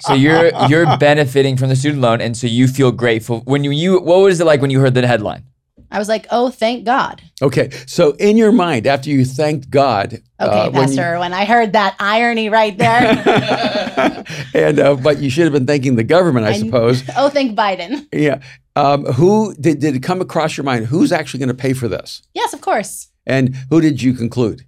[0.01, 3.71] So you're you're benefiting from the student loan, and so you feel grateful when you
[3.71, 3.99] you.
[3.99, 5.43] What was it like when you heard the headline?
[5.89, 7.21] I was like, oh, thank God.
[7.41, 11.31] okay, so in your mind, after you thanked God, Okay, uh, when you- Pastor, when
[11.33, 16.03] I heard that irony right there, and uh, but you should have been thanking the
[16.03, 17.03] government, I, I- suppose.
[17.17, 18.05] oh, thank Biden.
[18.11, 18.41] Yeah.
[18.77, 20.85] Um, who did did it come across your mind?
[20.85, 22.21] Who's actually going to pay for this?
[22.33, 23.07] Yes, of course.
[23.25, 24.65] And who did you conclude?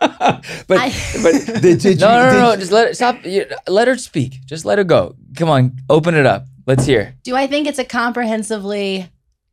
[0.70, 2.17] I- but did, did No, you?
[2.17, 2.52] no, did no, no.
[2.52, 3.26] you- Just let it stop.
[3.26, 4.36] You- Let her speak.
[4.46, 5.15] Just let her go.
[5.38, 6.46] Come on, open it up.
[6.67, 7.15] Let's hear.
[7.24, 9.10] Do I think it's a comprehensively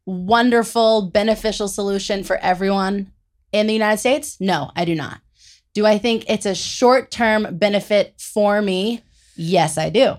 [0.07, 3.13] wonderful, beneficial solution for everyone
[3.53, 4.37] in the United States?
[4.41, 5.21] No, I do not.
[5.75, 9.03] Do I think it's a short term benefit for me?
[9.39, 10.17] Yes, I do.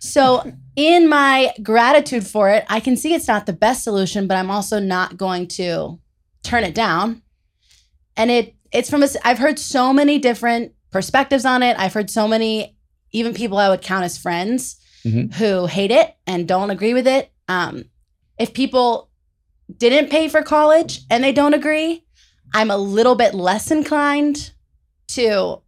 [0.00, 4.36] So, in my gratitude for it, I can see it's not the best solution, but
[4.38, 6.00] I'm also not going to
[6.42, 7.22] turn it down.
[8.16, 11.78] And it it's from a, I've heard so many different perspectives on it.
[11.78, 12.74] I've heard so many,
[13.12, 15.34] even people I would count as friends Mhm.
[15.34, 17.30] who hate it and don't agree with it.
[17.48, 17.84] Um,
[18.38, 19.10] if people
[19.76, 22.04] didn't pay for college and they don't agree,
[22.54, 24.52] I'm a little bit less inclined
[25.08, 25.60] to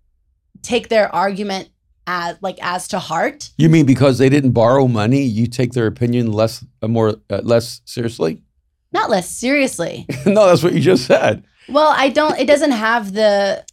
[0.63, 1.69] take their argument
[2.07, 3.51] as like as to heart.
[3.59, 7.41] You mean because they didn't borrow money, you take their opinion less uh, more uh,
[7.43, 8.43] less seriously?
[8.93, 10.07] Not less seriously.
[10.27, 11.45] no, that's what you just said.
[11.69, 12.39] Well, I don't.
[12.39, 13.65] It doesn't have the.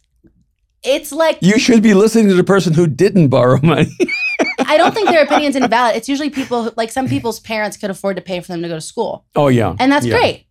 [0.82, 3.88] It's like You should be listening to the person who didn't borrow money.
[4.66, 5.94] I don't think their opinion's invalid.
[5.96, 8.68] It's usually people who, like some people's parents could afford to pay for them to
[8.68, 10.18] go to school, oh yeah, and that's Yeah.
[10.18, 10.46] great.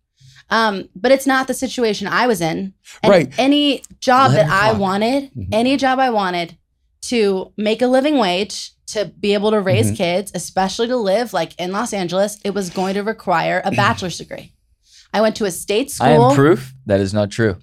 [0.48, 2.74] Um, but it's not the situation I was in.
[3.02, 3.32] And Right.
[3.38, 5.48] Any job Let that I wanted, Mhm.
[5.52, 6.56] any job I wanted
[7.02, 9.96] to make a living wage, to be able to raise Mhm.
[9.96, 14.18] kids, especially to live like in Los Angeles, it was going to require a bachelor's
[14.18, 14.52] degree.
[15.14, 16.06] I went to a state school.
[16.06, 17.56] I am proof that is not true.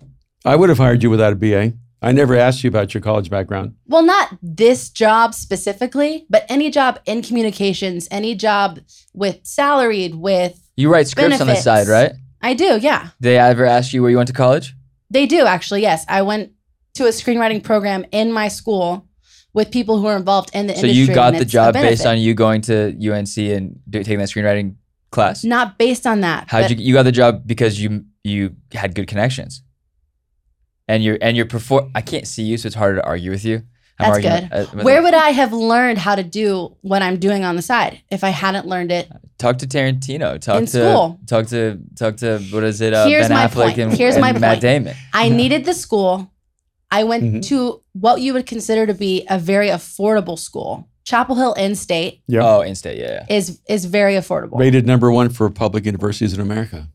[0.46, 1.74] I would have hired you without a BA.
[2.02, 3.74] I never asked you about your college background.
[3.88, 8.80] well, not this job specifically, but any job in communications, any job
[9.14, 12.14] with salaried, with You write scripts on the side, right?
[12.42, 13.02] I do, yeah.
[13.20, 14.76] Did they ever ask you where you went to college?
[15.12, 16.06] They do actually, yes.
[16.08, 16.52] I went
[16.94, 19.06] to a screenwriting program in my school
[19.54, 21.06] with people who are involved in the So industry.
[21.06, 24.30] So you got the job based on you going to UNC and do, taking that
[24.30, 24.76] screenwriting
[25.12, 25.44] class.
[25.44, 26.48] not based on that.
[26.52, 29.64] But you you got the job because you you had good connections,
[30.88, 31.92] and you're and you're perform.
[31.96, 33.64] I can't see you, so it's harder to argue with you.
[33.98, 34.80] That's arguing, good.
[34.80, 38.02] uh, Where would I have learned how to do what I'm doing on the side
[38.10, 39.10] if I hadn't learned it?
[39.38, 40.40] talk to Tarantino?
[40.40, 41.20] Talk In to school.
[41.28, 42.94] talk to talk to what is it?
[42.94, 43.78] Uh, Here's ben my Affleck point.
[43.80, 44.62] and, Here's and my Matt point.
[44.62, 44.96] Damon.
[45.14, 46.32] I needed the school.
[46.92, 47.42] I went Mhm.
[47.48, 50.88] to what you would consider to be a very affordable school.
[51.06, 52.42] Chapel Hill In-State Yeah.
[52.44, 53.36] Oh, Instate, yeah, yeah.
[53.36, 54.60] is is very affordable.
[54.60, 56.88] Rated number one for public universities in America.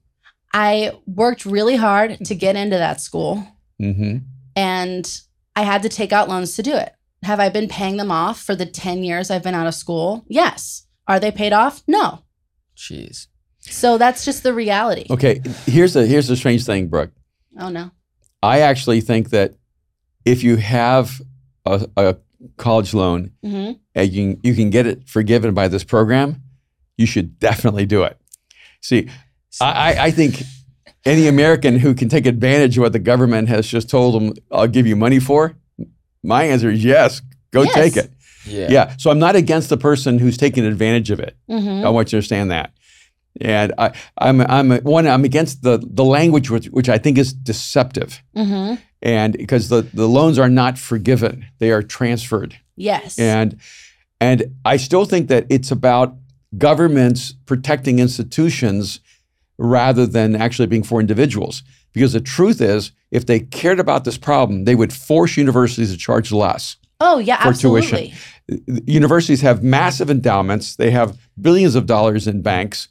[0.52, 3.44] I worked really hard to get into that school
[3.83, 4.18] Mm-hmm.
[4.57, 5.20] and
[5.57, 6.92] I had to take out loans to do it.
[7.24, 10.24] Have I been paying them off for the 10 years I've been out of school?
[10.28, 10.87] Yes.
[11.09, 11.83] Are they paid off?
[11.88, 12.20] No.
[12.76, 13.26] Jeez.
[13.61, 15.07] So that's just the reality.
[15.11, 17.12] Okay, here's the here's the strange thing, Brooke.
[17.59, 17.90] Oh no.
[18.42, 19.54] I actually think that
[20.25, 21.21] if you have
[21.67, 22.17] a, a
[22.57, 26.43] college loan hmm and you can, you can get it forgiven by this program,
[26.99, 28.19] you should definitely do it.
[28.83, 29.09] See,
[29.61, 30.43] I, I, I think
[31.05, 34.67] any American who can take advantage of what the government has just told them, I'll
[34.67, 35.55] give you money for,
[36.25, 37.75] my answer is yes, go Yes.
[37.75, 38.11] take it.
[38.47, 38.67] yeah.
[38.71, 38.95] Yeah.
[38.99, 41.37] So I'm not against the person who's taking advantage of it.
[41.49, 42.73] hmm I want you to understand that.
[43.41, 45.07] And I, I'm, I'm one.
[45.09, 49.83] I'm against the the language which, which I think is deceptive, hmm and because the,
[49.83, 52.59] the loans are not forgiven, they are transferred.
[52.75, 53.19] Yes.
[53.19, 53.61] And
[54.21, 56.17] and I still think that it's about
[56.57, 59.01] governments protecting institutions
[59.59, 61.62] rather than actually being for individuals.
[61.93, 65.99] Because the truth is, if they cared about this problem, they would force universities to
[65.99, 66.77] charge less.
[67.01, 68.12] oh yeah, for tuition.
[68.49, 68.93] absolutely.
[68.93, 72.88] Universities have massive endowments, they have billions of dollars in banks,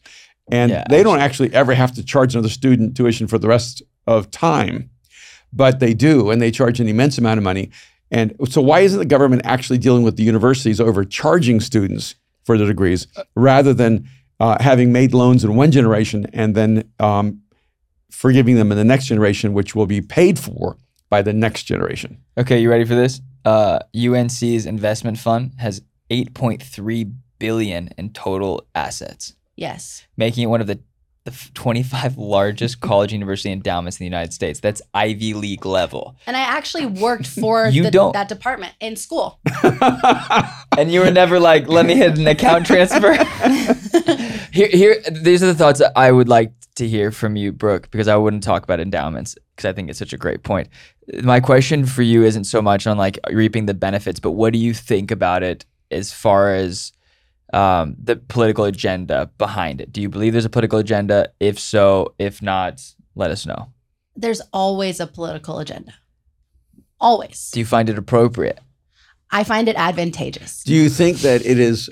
[0.52, 3.82] and Yeah, they don't actually ever have to charge another student tuition for the rest
[4.08, 4.90] of time.
[5.56, 7.70] But they do, and they charge an immense amount of money.
[8.12, 12.68] And so, why isn't the government actually dealing with the universities overcharging students for their
[12.68, 14.08] degrees rather than
[14.40, 17.42] uh, having made loans in one generation and then um,
[18.12, 20.78] forgiving them in the next generation, which will be paid for
[21.10, 22.18] by the next generation?
[22.38, 23.22] Okay, you ready for this?
[23.46, 30.06] Uh, UNC's investment fund has 8.3 billion in total assets, Yes.
[30.18, 30.80] making it one of the,
[31.26, 34.60] the 25 largest college university endowments in the United States.
[34.60, 36.18] That's Ivy League level.
[36.28, 38.12] And I actually worked for You the, don't.
[38.12, 39.40] that department in school.
[40.76, 43.14] And you were never like, let me hit an account transfer.
[44.52, 47.92] here, here, these are the thoughts that I would like to hear from you, Brooke,
[47.92, 50.70] because I wouldn't talk about endowments because I think it's such a great point.
[51.22, 54.58] My question for you isn't so much on like reaping the benefits, but what do
[54.58, 56.92] you think about it as far as
[57.54, 59.92] um, the political agenda behind it?
[59.92, 61.32] Do you believe there's a political agenda?
[61.40, 62.82] If so, if not,
[63.16, 63.72] let us know.
[64.16, 65.94] There's always a political agenda.
[67.00, 67.52] Always.
[67.52, 68.60] Do you find it appropriate?
[69.32, 70.64] I find it advantageous.
[70.64, 71.90] Do you think that it is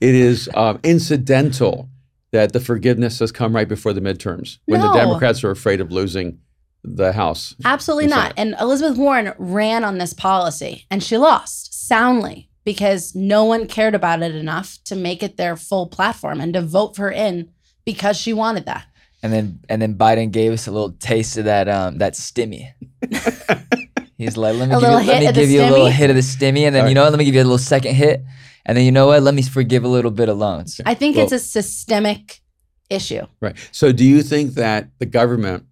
[0.00, 1.88] it is um, incidental
[2.32, 5.90] that the forgiveness has come right before the midterms when the Democrats are afraid of
[5.90, 6.38] losing
[6.84, 7.54] the House?
[7.64, 8.34] Absolutely Is not.
[8.36, 13.94] And Elizabeth Warren ran on this policy and she lost soundly because no one cared
[13.94, 17.50] about it enough to make it their full platform and to vote for her in
[17.84, 18.86] because she wanted that.
[19.22, 22.72] And then and then Biden gave us a little taste of that um that stimmy.
[24.18, 26.16] He's like, let me A give you, let me give you a little hit of
[26.16, 27.10] the stimmy, and then you know what?
[27.10, 28.22] Let me give you a little second hit,
[28.64, 29.22] and then you know what?
[29.22, 30.80] Let me forgive a little bit of loans.
[30.86, 32.40] I think Well- it's a systemic
[32.88, 33.26] issue.
[33.40, 33.56] Right.
[33.72, 35.66] So, do you think that the government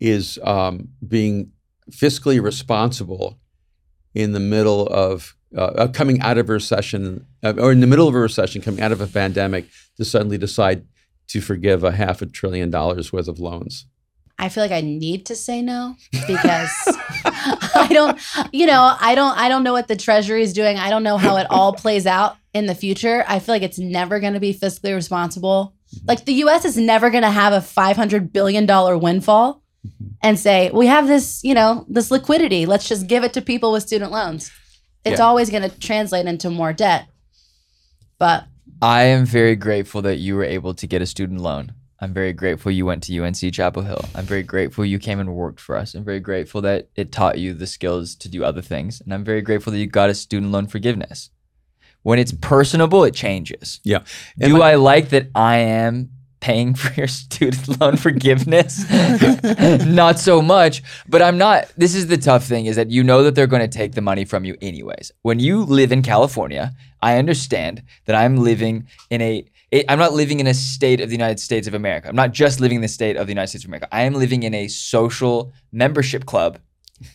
[0.00, 1.52] is um, being
[1.90, 3.38] fiscally responsible
[4.16, 7.86] in the middle of uh, uh, coming out of a recession, uh, or in the
[7.86, 9.66] middle of a recession, coming out of a pandemic,
[9.98, 10.86] to suddenly decide
[11.28, 13.86] to forgive a half a trillion dollars worth of loans?
[14.38, 16.70] I feel like I need to say no because
[17.24, 18.18] I don't,
[18.52, 20.78] you know, I don't, I don't know what the Treasury is doing.
[20.78, 23.24] I don't know how it all plays out in the future.
[23.28, 25.74] I feel like it's never going to be fiscally responsible.
[26.06, 26.64] Like the U.S.
[26.64, 30.06] is never going to have a five hundred billion dollar windfall Mm-hmm.
[30.22, 32.66] and say we have this, you know, this liquidity.
[32.66, 34.50] Let's just give it to people with student loans.
[35.04, 35.24] It's Yeah.
[35.26, 37.06] always going to translate into more debt.
[38.18, 38.44] But
[38.82, 41.72] I am very grateful that you were able to get a student loan.
[42.00, 44.04] I'm very grateful you went to UNC Chapel Hill.
[44.14, 45.94] I'm very grateful you came and worked for us.
[45.94, 49.00] I'm very grateful that it taught you the skills to do other things.
[49.00, 51.30] And I'm very grateful that you got a student loan forgiveness.
[52.02, 53.80] When it's personable, it changes.
[53.82, 54.00] Yeah.
[54.40, 56.10] And Do my- I like that I am
[56.40, 58.84] paying for your student loan forgiveness?
[59.86, 61.72] not so much, but I'm not.
[61.76, 64.00] This is the tough thing is that you know that they're going to take the
[64.00, 65.12] money from you anyways.
[65.22, 66.72] When you live in California,
[67.02, 69.44] I understand that I'm living in a
[69.88, 72.08] I'm not living in a state of the United States of America.
[72.08, 73.88] I'm not just living in the state of the United States of America.
[73.90, 76.58] I am living in a social membership club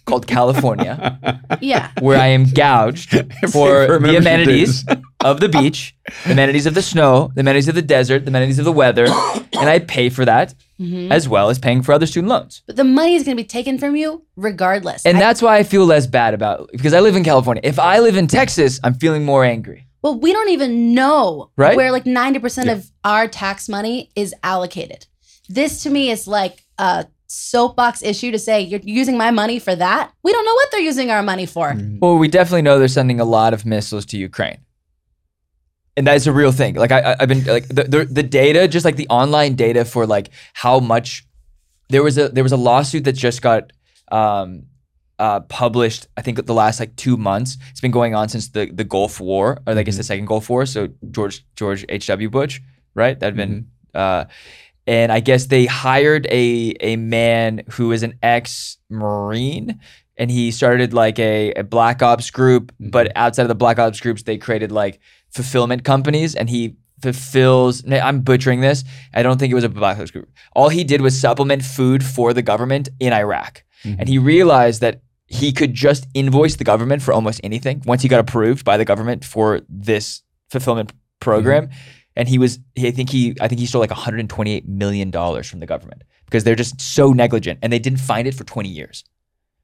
[0.06, 1.20] called California,
[1.62, 1.92] Yeah.
[2.00, 3.10] where I am gouged
[3.52, 4.86] for for the amenities
[5.24, 8.60] of the beach, the amenities of the snow, the amenities of the desert, the amenities
[8.60, 9.06] of the weather,
[9.60, 11.12] and I pay for that Mhm.
[11.12, 12.64] as well as paying for other student loans.
[12.66, 15.06] But the money is going to be taken from you regardless.
[15.06, 17.62] And I- that's why I feel less bad about because I live in California.
[17.64, 19.86] If I live in Texas, I'm feeling more angry.
[20.04, 21.78] well, we don't even know Right?
[21.78, 25.06] where like 90% of our tax money is allocated.
[25.48, 29.74] This to me is like a soapbox issue to say you're using my money for
[29.76, 30.12] that.
[30.24, 31.74] We don't know what they're using our money for.
[32.02, 34.60] Well, we definitely know they're sending a lot of missiles to Ukraine.
[35.98, 36.76] And that's a real thing.
[36.76, 39.84] Like I, I- I've been like the, the the data, just like the online data
[39.86, 41.26] for like how much
[41.90, 43.72] there was a there was a lawsuit that just got
[44.12, 44.64] um,
[45.20, 46.08] uh, published.
[46.16, 47.58] I think the last like two months.
[47.72, 50.50] It's been going on since the the Gulf War, or I guess the second Gulf
[50.50, 50.66] War.
[50.66, 52.62] So George George H W Bush,
[52.96, 53.20] right?
[53.20, 53.68] That'd been.
[53.94, 54.26] Uh,
[54.88, 59.80] and I guess they hired a a man who is an ex Marine,
[60.18, 62.72] and he started like a, a Black Ops group.
[62.80, 63.18] But mm-hmm.
[63.18, 67.84] outside of the Black Ops groups, they created like fulfillment companies, and he fulfills.
[67.90, 68.84] I'm butchering this.
[69.14, 70.30] I don't think it was a Black Ops group.
[70.54, 74.00] All he did was supplement food for the government in Iraq, mm-hmm.
[74.00, 78.10] and he realized that he could just invoice the government for almost anything once he
[78.10, 82.01] got approved by the government for this fulfillment program mm-hmm.
[82.16, 85.60] And he was I think he I think he stole like 128 million dollars from
[85.60, 89.04] the government because they're just so negligent and they didn't find it for 20 years.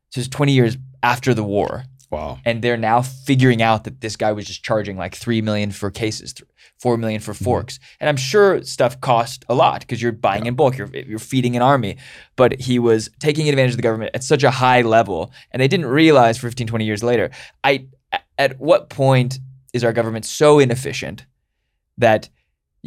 [0.10, 2.40] So it's 20 years after the war Wow.
[2.46, 5.92] and they're now figuring out that this guy was just charging like 3 million for
[5.92, 7.44] cases, th- 4 million for mm-hmm.
[7.44, 7.80] forks.
[8.00, 11.58] And I'm sure stuff cost a lot because you're buying in bulk, you're you're feeding
[11.58, 11.98] an army,
[12.38, 15.68] but he was taking advantage of the government at such a high level and they
[15.68, 17.30] didn't realize 15 20 years later.
[17.64, 17.88] I
[18.38, 19.40] at what point
[19.74, 21.26] is our government so inefficient
[21.98, 22.30] that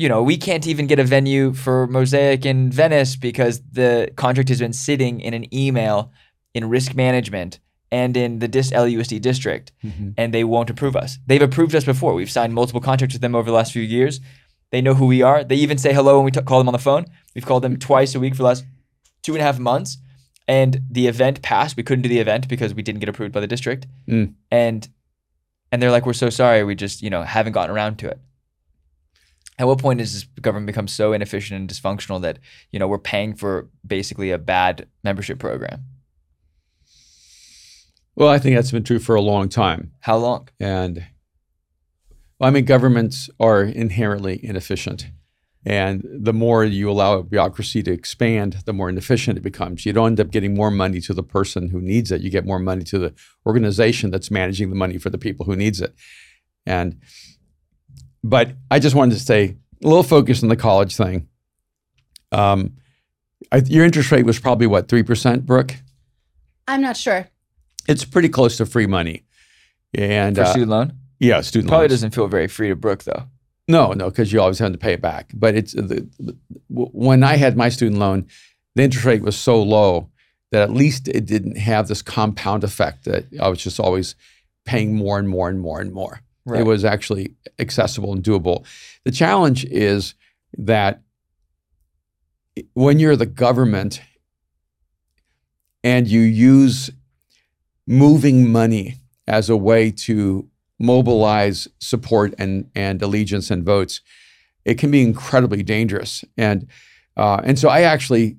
[0.00, 4.48] you know, we can't even get a venue for Mosaic in Venice because the contract
[4.48, 5.96] has been sitting in an email
[6.54, 7.58] in risk management
[7.92, 10.14] and in the DIS LUSD district, Mhm.
[10.16, 11.18] and they won't approve us.
[11.26, 12.14] They've approved us before.
[12.14, 14.20] We've signed multiple contracts with them over the last few years.
[14.72, 15.42] They know who we are.
[15.44, 17.04] They even say hello when we t- call them on the phone.
[17.34, 18.64] We've called them twice a week for the last
[19.24, 19.98] two and a half months.
[20.48, 21.76] And the event passed.
[21.76, 23.86] We couldn't do the event because we didn't get approved by the district.
[24.08, 24.34] Mm.
[24.50, 24.88] And
[25.72, 26.64] and they're like, "We're so sorry.
[26.64, 28.18] We just you know haven't gotten around to it."
[29.60, 32.38] At what point does this government become so inefficient and dysfunctional that
[32.72, 35.84] you know we're paying for basically a bad membership program?
[38.16, 39.92] Well, I think that's been true for a long time.
[40.00, 40.48] How long?
[40.58, 41.04] And
[42.38, 45.08] well, I mean, governments are inherently inefficient.
[45.66, 49.84] And the more you allow a bureaucracy to expand, the more inefficient it becomes.
[49.84, 52.22] You don't end up getting more money to the person who needs it.
[52.22, 55.54] You get more money to the organization that's managing the money for the people who
[55.54, 55.94] needs it.
[56.64, 56.98] And
[58.22, 61.28] but I just wanted to say a little focus on the college thing.
[62.32, 62.74] Um,
[63.52, 65.76] I, your interest rate was probably what three percent, Brooke.
[66.68, 67.28] I'm not sure.
[67.88, 69.24] It's pretty close to free money.
[69.94, 70.92] And For uh, student loan?
[71.18, 71.70] yeah, student loan.
[71.72, 71.92] Probably loans.
[71.92, 73.24] doesn't feel very free to Brooke though.
[73.66, 75.30] No, no, because you always have to pay it back.
[75.34, 76.36] But it's the, the-
[76.68, 78.26] when I had my student loan,
[78.76, 80.10] the interest rate was so low
[80.52, 84.14] that at least it didn't have this compound effect that I was just always
[84.64, 86.20] paying more and more and more and more.
[86.50, 86.60] Right.
[86.60, 88.66] It was actually accessible and doable.
[89.04, 90.14] The challenge is
[90.58, 91.02] that
[92.74, 94.00] when you're the government
[95.82, 96.90] and you use
[97.86, 98.96] moving money
[99.26, 100.48] as a way to
[100.78, 104.00] mobilize support and, and allegiance and votes,
[104.64, 106.24] it can be incredibly dangerous.
[106.36, 106.66] And
[107.16, 108.38] uh, and so I actually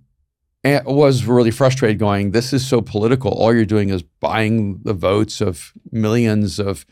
[0.64, 3.32] eh, was really frustrated going, this is so political.
[3.32, 6.86] All you're doing is buying the votes of millions of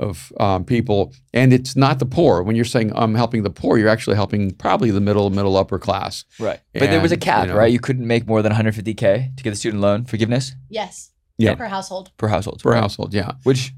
[0.00, 2.42] of um, people, and it's not the poor.
[2.42, 5.78] When you're saying I'm helping the poor, you're actually helping probably the middle, middle, upper
[5.78, 6.24] class.
[6.38, 6.58] Right.
[6.72, 7.70] But there was a cap, you know- right?
[7.72, 11.10] You couldn't make more than 150k to get the student loan forgiveness Yes.
[11.38, 11.54] Yeah.
[11.54, 12.10] Per household.
[12.16, 12.60] per household.
[12.62, 12.80] per right?
[12.80, 13.14] household.
[13.14, 13.72] Yeah, Which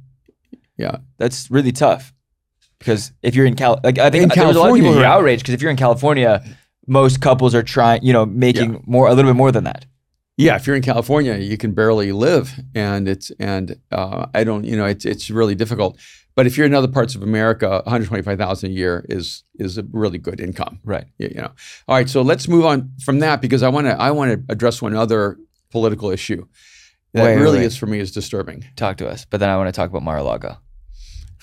[0.78, 0.96] yeah.
[1.18, 2.12] that's really tough
[2.78, 4.92] because if you're in Cal, like I think In there was a lot of people
[4.92, 6.42] who are outraged because if you're in California,
[6.88, 8.78] most couples are trying, you know, making Yeah.
[8.86, 9.86] more, a little bit more than that.
[10.36, 14.64] Yeah, if you're in California, you can barely live, and it's and uh, I don't,
[14.64, 15.98] you know, it's it's really difficult.
[16.34, 20.18] But if you're in other parts of America, 125,000 a year is is a really
[20.18, 20.80] good income.
[20.84, 21.04] Right.
[21.18, 21.52] You you know.
[21.86, 24.52] All right, so let's move on from that because I want to I want to
[24.52, 25.38] address one other
[25.70, 26.46] political issue
[27.12, 27.66] that Wait, really wait.
[27.66, 28.64] is for me is disturbing.
[28.76, 29.26] Talk to us.
[29.26, 30.56] But then I want to talk about Mar-a-Lago.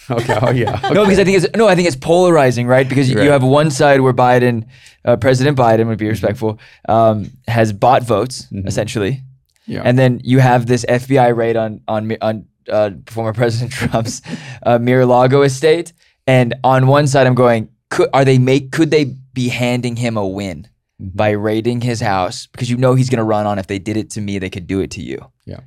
[0.10, 0.38] Okay.
[0.42, 0.80] Oh yeah.
[0.94, 2.88] No, because I think it's no, I think it's polarizing, right?
[2.88, 3.26] Because you, Right.
[3.26, 4.66] you have one side where Biden,
[5.06, 8.68] uh, President Biden, would be respectful, um, has bought votes Mhm.
[8.68, 9.22] essentially,
[9.68, 9.82] Yeah.
[9.86, 14.22] and then you have this FBI raid on on on uh, former President Trump's
[14.64, 15.94] uh, Mar-a-Lago estate,
[16.28, 20.18] and on one side I'm going, could are they make could they be handing him
[20.18, 20.68] a win
[21.02, 21.16] Mhm.
[21.16, 23.96] by raiding his house because you know he's going to run on if they did
[23.96, 25.20] it to me they could do it to you.
[25.46, 25.60] Yeah.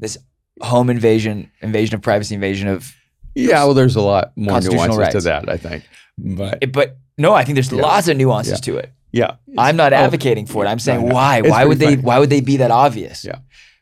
[0.00, 0.16] this
[0.62, 2.94] home invasion, invasion of privacy, invasion of.
[3.38, 5.84] Yeah, well, there's a lot more Constitutional nuances to that, I think.
[6.18, 7.82] But It, but no, I think there's Yeah.
[7.82, 8.72] lots of nuances Yeah.
[8.72, 8.92] to it.
[9.12, 10.68] yeah, I'm not Oh, advocating for it.
[10.68, 11.14] I'm saying no.
[11.14, 11.38] why?
[11.38, 12.02] It's why would pretty they?
[12.02, 13.24] Why would they be that obvious?
[13.24, 13.36] Yeah.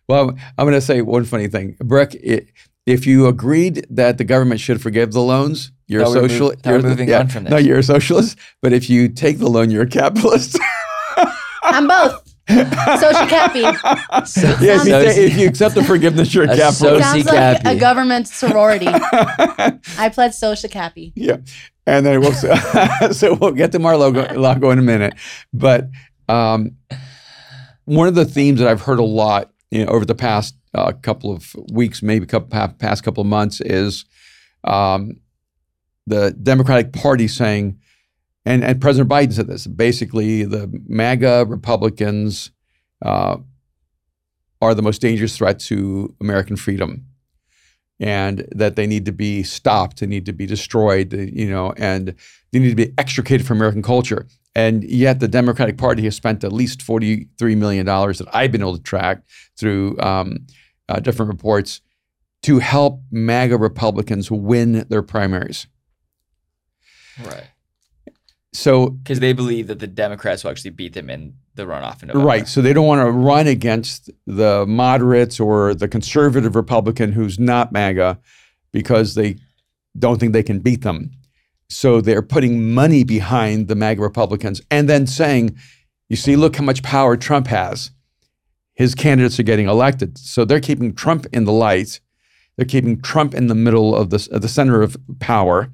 [0.09, 2.15] Well, I'm going to say one funny thing, Brooke.
[2.15, 2.49] It,
[2.87, 6.29] if you agreed that the government should forgive the loans, you're Thought a we were
[6.29, 6.51] social.
[6.51, 7.51] mov- thought we were you're- moving yeah, on from this.
[7.51, 8.39] No, you're a socialist.
[8.63, 10.59] But if you take the loan, you're a capitalist.
[11.63, 12.26] I'm both.
[12.49, 13.61] Social cappy.
[13.61, 17.05] yeah, if you, Sounds- if you accept the forgiveness, you're a A capitalist.
[17.07, 18.87] soci- Sounds like a government sorority.
[19.99, 21.13] I pledge social cappy.
[21.17, 21.39] yeah,
[21.87, 22.33] and then we'll
[23.13, 25.15] so we'll get to Mar-Logo Lago in a minute.
[25.53, 25.89] But
[26.29, 26.77] um,
[27.85, 30.93] one of the themes that I've heard a lot you know, over the past uh,
[30.93, 34.05] couple of weeks, maybe couple, past couple of months, is
[34.65, 35.17] um,
[36.07, 37.79] the Democratic Party saying,
[38.47, 42.53] and, and President Biden said this, basically the MAGA Republicans
[43.05, 43.37] uh,
[44.63, 47.07] are the most dangerous threat to American freedom
[47.99, 52.15] and that they need to be stopped, they need to be destroyed, you know, and
[52.53, 54.27] they need to be extricated from American culture.
[54.55, 58.77] And yet, the Democratic Party has spent at least $43 million that I've been able
[58.77, 59.23] to track
[59.59, 60.47] through um,
[60.89, 61.81] uh, different reports
[62.45, 65.67] to help MAGA Republicans win their primaries.
[67.23, 67.49] Right.
[68.57, 72.09] So, Because they believe that the Democrats will actually beat them in the runoff in
[72.09, 72.27] November.
[72.27, 72.49] right.
[72.49, 77.73] So, they don't want to run against the moderates or the conservative Republican who's not
[77.73, 78.19] MAGA
[78.73, 79.37] because they
[79.99, 81.11] don't think they can beat them.
[81.69, 85.57] So they're putting money behind the MAGA Republicans and then saying,
[86.09, 87.91] you see, look how much power Trump has.
[88.75, 90.19] His candidates are getting elected.
[90.19, 92.01] So they're keeping Trump in the light.
[92.57, 95.73] They're keeping Trump in the middle of the, of the center of power.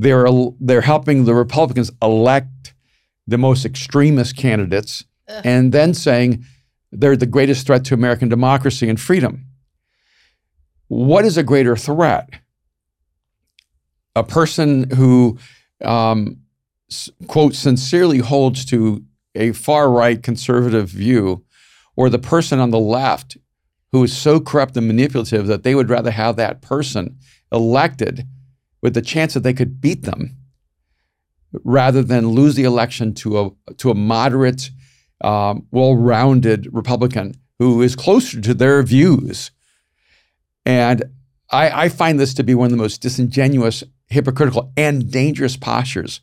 [0.00, 0.26] They're,
[0.60, 2.74] they're helping the Republicans elect
[3.26, 5.42] the most extremist candidates Ugh.
[5.44, 6.44] and then saying
[6.92, 9.46] they're the greatest threat to American democracy and freedom.
[10.86, 12.30] What is a greater threat?
[14.18, 15.38] a person who,
[15.84, 16.38] um,
[17.28, 21.44] quote, sincerely holds to a far right conservative view,
[21.96, 23.36] or the person on the left
[23.92, 27.16] who is so corrupt and manipulative that they would rather have that person
[27.52, 28.26] elected
[28.82, 30.36] with the chance that they could beat them
[31.64, 34.70] rather than lose the election to a, to a moderate,
[35.22, 39.50] um, well rounded Republican who is closer to their views.
[40.64, 41.04] And
[41.50, 46.20] I, I find this to be one of the most disingenuous, hypocritical, and dangerous postures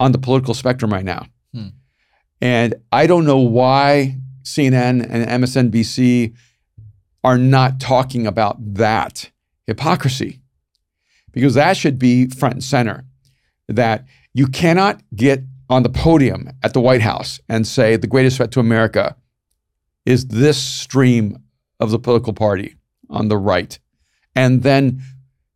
[0.00, 1.26] on the political spectrum right now.
[1.52, 1.68] Hmm.
[2.40, 6.34] And I don't know why CNN and MSNBC
[7.22, 9.30] are not talking about that
[9.66, 10.40] hypocrisy,
[11.34, 13.04] because that should be front and center.
[13.68, 18.36] That you cannot get on the podium at the White House and say the greatest
[18.36, 19.16] threat to America
[20.06, 21.38] is this stream
[21.80, 22.76] of the political party
[23.10, 23.78] on the right
[24.36, 25.02] and then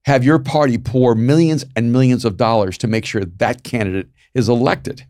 [0.04, 4.48] have your party pour millions and millions of dollars to make sure that candidate is
[4.48, 5.04] elected.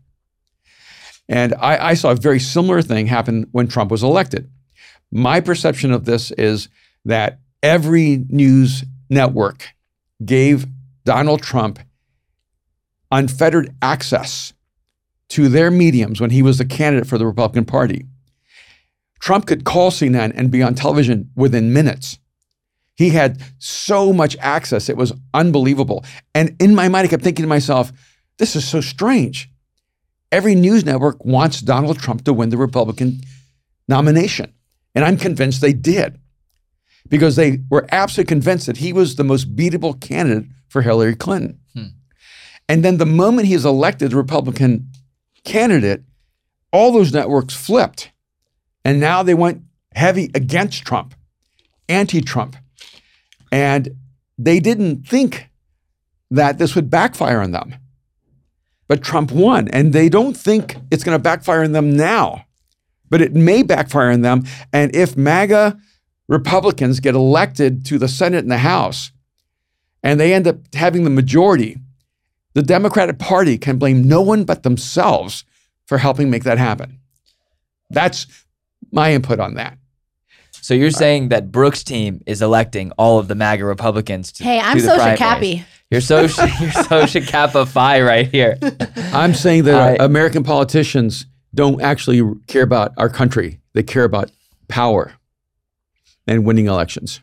[1.29, 4.49] And I, I saw a very similar thing happen when Trump was elected.
[5.11, 6.69] My perception of this is
[7.05, 9.69] that every news network
[10.23, 10.67] gave
[11.05, 11.79] Donald Trump
[13.11, 14.53] unfettered access
[15.29, 18.05] to their mediums when he was the candidate for the Republican Party.
[19.19, 22.19] Trump could call CNN and be on television within minutes.
[22.95, 26.03] He had so much access, it was unbelievable.
[26.35, 27.91] And in my mind, I kept thinking to myself,
[28.37, 29.49] this is so strange.
[30.31, 33.21] Every news network wants Donald Trump to win the Republican
[33.87, 34.53] nomination.
[34.95, 36.19] And I'm convinced they did
[37.09, 41.59] because they were absolutely convinced that he was the most beatable candidate for Hillary Clinton.
[41.73, 41.85] Hmm.
[42.67, 44.89] And then the moment he is elected the Republican
[45.43, 46.03] candidate,
[46.71, 48.11] all those networks flipped.
[48.85, 49.63] And now they went
[49.95, 51.15] heavy against Trump,
[51.87, 52.55] anti Trump.
[53.51, 53.95] And
[54.37, 55.49] they didn't think
[56.31, 57.75] that this would backfire on them.
[58.87, 62.45] But Trump won, and they don't think it's going to backfire on them now.
[63.09, 64.45] But it may backfire on them.
[64.71, 65.79] And if MAGA
[66.29, 69.11] Republicans get elected to the Senate and the House,
[70.03, 71.77] and they end up having the majority,
[72.53, 75.43] the Democratic Party can blame no one but themselves
[75.87, 76.99] for helping make that happen.
[77.89, 78.27] That's
[78.91, 79.77] my input on that.
[80.61, 84.59] So you're saying that Brooks' team is electing all of the MAGA Republicans to Hey,
[84.59, 85.17] I'm to the social primaries.
[85.19, 85.65] cappy.
[85.89, 88.59] You're social, you're social kappa phi right here.
[89.13, 91.25] I'm saying that uh, I- American politicians
[91.55, 93.59] don't actually care about our country.
[93.73, 94.29] They care about
[94.67, 95.13] power
[96.27, 97.21] and winning elections.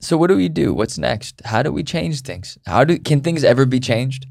[0.00, 0.74] So what do we do?
[0.74, 1.40] What's next?
[1.44, 2.58] How do we change things?
[2.66, 4.26] How do can things ever be changed?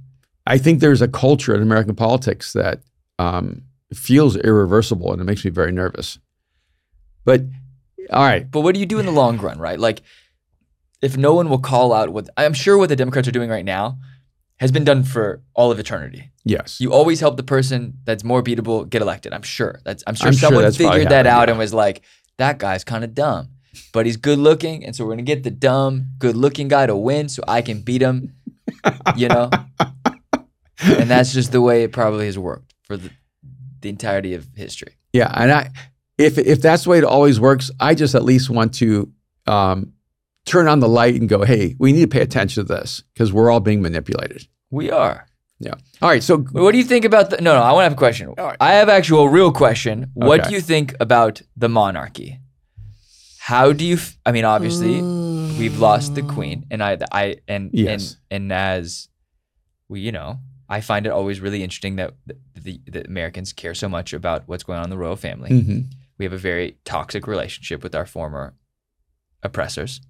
[0.45, 2.81] I think there's a culture in American politics that
[3.17, 6.19] um, feels irreversible, and it makes me very nervous.
[7.23, 7.41] But
[8.11, 8.49] All right.
[8.49, 9.79] But what do you do in the long run, right?
[9.79, 10.01] Like,
[11.01, 13.65] if no one will call out what I'm sure what the Democrats are doing right
[13.65, 13.97] now
[14.57, 16.31] has been done for all of eternity.
[16.45, 16.79] Yes.
[16.79, 19.33] You always help the person that's more beatable get elected.
[19.33, 19.81] I'm sure.
[19.83, 21.51] That's I'm sure I'm sure someone that's figured that happened, out yeah.
[21.51, 22.03] and was like,
[22.37, 23.49] that guy's kind of dumb,
[23.93, 26.95] but he's good looking, and so we're gonna get the dumb, good looking guy to
[26.95, 28.33] win, so I can beat him.
[29.15, 29.49] You know,
[30.81, 33.09] and that's just the way it probably has worked for the
[33.81, 34.95] the entirety of history.
[35.13, 35.69] Yeah, and I,
[36.17, 39.11] if if that's the way it always works, I just at least want to
[39.47, 39.93] um,
[40.45, 43.33] turn on the light and go, hey, we need to pay attention to this because
[43.33, 44.47] we're all being manipulated.
[44.71, 45.27] We are.
[46.01, 47.37] All right, so What do you think about the?
[47.41, 47.61] No, no.
[47.61, 48.33] I want to have a question.
[48.37, 48.57] Right.
[48.59, 50.11] I have actual real question.
[50.13, 50.49] What Okay.
[50.49, 52.39] do you think about the monarchy?
[53.39, 53.95] How do you?
[53.95, 55.01] F- I mean, obviously,
[55.59, 58.17] we've lost the queen, and I, I, and Yes.
[58.31, 59.07] and and as
[59.87, 63.73] we, you know, I find it always really interesting that the, the, the Americans care
[63.75, 65.49] so much about what's going on in the royal family.
[65.51, 65.85] Mhm.
[66.17, 68.53] We have a very toxic relationship with our former
[69.41, 70.01] oppressors.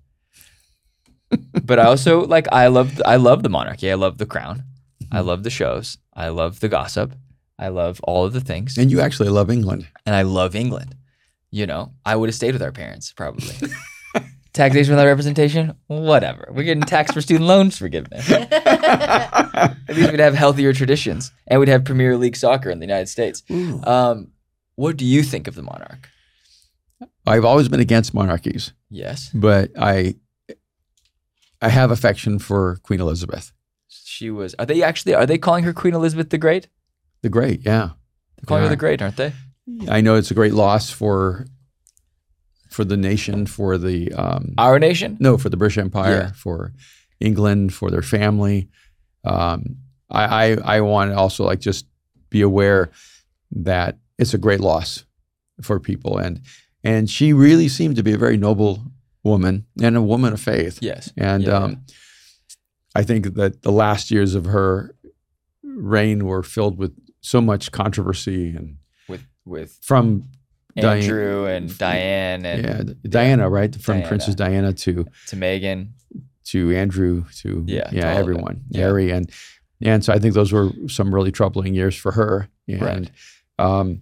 [1.64, 3.91] but I also like I love I love the monarchy.
[3.91, 4.64] I love the crown.
[5.12, 5.97] I love the shows.
[6.14, 7.14] I love the gossip.
[7.58, 8.78] I love all of the things.
[8.78, 9.88] and you actually love England.
[10.06, 10.95] And I love England.
[11.51, 13.53] You know, I would have stayed with our parents probably.
[14.53, 15.74] Taxation without representation?
[15.88, 16.47] Whatever.
[16.51, 18.30] We're getting taxed for student loans forgiveness.
[18.32, 23.08] At least we'd have healthier traditions and we'd have Premier League soccer in the United
[23.08, 23.43] States.
[23.84, 24.32] Um,
[24.76, 26.10] what do you think of the monarch?
[27.28, 29.30] I've always been against monarchies, Yes.
[29.34, 30.16] but I
[31.62, 33.51] I have affection for Queen Elizabeth
[34.04, 34.56] She was.
[34.60, 35.14] Are they actually?
[35.16, 36.68] Are they calling her Queen Elizabeth the Great?
[37.22, 37.66] the Great.
[37.66, 37.91] Yeah,
[38.38, 39.34] They're calling her the Great, aren't they?
[39.89, 41.46] I know it's a great loss for
[42.70, 45.18] for the nation, for the um, Our nation.
[45.20, 46.32] no, for the British Empire, Yeah.
[46.34, 46.74] for
[47.20, 48.70] England, for their family.
[49.24, 49.78] Um,
[50.10, 50.24] I,
[50.54, 51.86] I I want to also like just
[52.30, 52.91] be aware
[53.52, 55.06] that it's a great loss
[55.62, 56.41] for people, and
[56.84, 58.84] and she really seemed to be a very noble
[59.24, 60.78] woman and a woman of faith.
[60.82, 61.12] Yes.
[61.18, 61.86] And Yeah, um,
[62.96, 64.96] I think that the last years of her
[65.64, 68.78] reign were filled with so much controversy and
[69.10, 70.24] With with from
[70.78, 73.76] Diane- Andrew and Diane and yeah, Diana, right?
[73.76, 74.08] From Diana.
[74.08, 75.89] Princess Diana to to Meghan.
[76.46, 78.18] to Andrew to Yeah, yeah it.
[78.18, 78.82] everyone, Yeah.
[78.82, 79.30] Harry and
[79.82, 82.48] and so I think those were some really troubling years for her.
[82.68, 83.12] And Right.
[83.60, 84.02] um,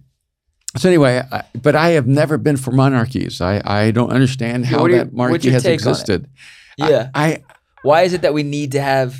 [0.76, 3.40] so anyway, I, but I have never been for monarchies.
[3.40, 5.74] I, I don't understand how that monarchy has take on it?
[5.90, 6.28] existed.
[6.76, 7.10] Yeah.
[7.14, 7.42] I,
[7.84, 9.14] Why is it that we need to have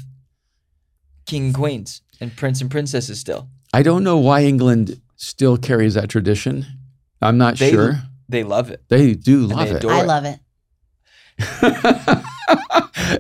[1.27, 3.49] king and queens and prince and princesses still?
[3.73, 6.65] I don't know why England still carries that tradition.
[7.21, 8.03] I'm not They- sure.
[8.29, 8.83] They love it.
[8.89, 9.77] They do they love it.
[9.77, 10.07] adore I it.
[10.07, 10.41] love it.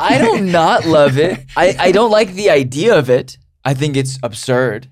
[0.00, 1.44] I don't not love it.
[1.56, 3.36] I, I don't like the idea of it.
[3.66, 4.88] I think it's absurd.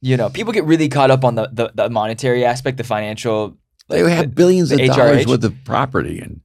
[0.00, 3.58] You know, people get really caught up on the, the, the monetary aspect, the financial.
[3.88, 6.40] They have the- billions the of dollars worth of property and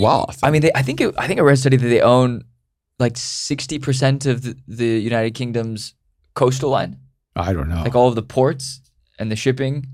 [0.00, 0.38] wealth.
[0.42, 2.44] I mean, they, I think it, I think I read a study that they own
[2.98, 5.94] like sixty percent of the, the United Kingdom's
[6.34, 6.96] coastal line,
[7.36, 7.82] I don't know.
[7.82, 8.80] like all of the ports
[9.18, 9.86] and the shipping.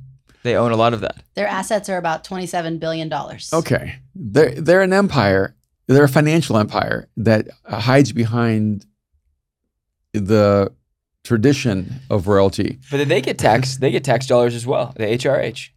[0.42, 1.24] They own a lot of that.
[1.34, 3.12] Their assets are about $27 billion.
[3.52, 5.56] Okay, they're they're an empire.
[5.88, 8.86] They're a financial empire that hides behind
[10.12, 10.72] the
[11.24, 12.78] tradition of royalty.
[12.90, 13.80] But then they get taxed.
[13.80, 14.92] They get tax dollars as well.
[14.96, 15.70] The HRH.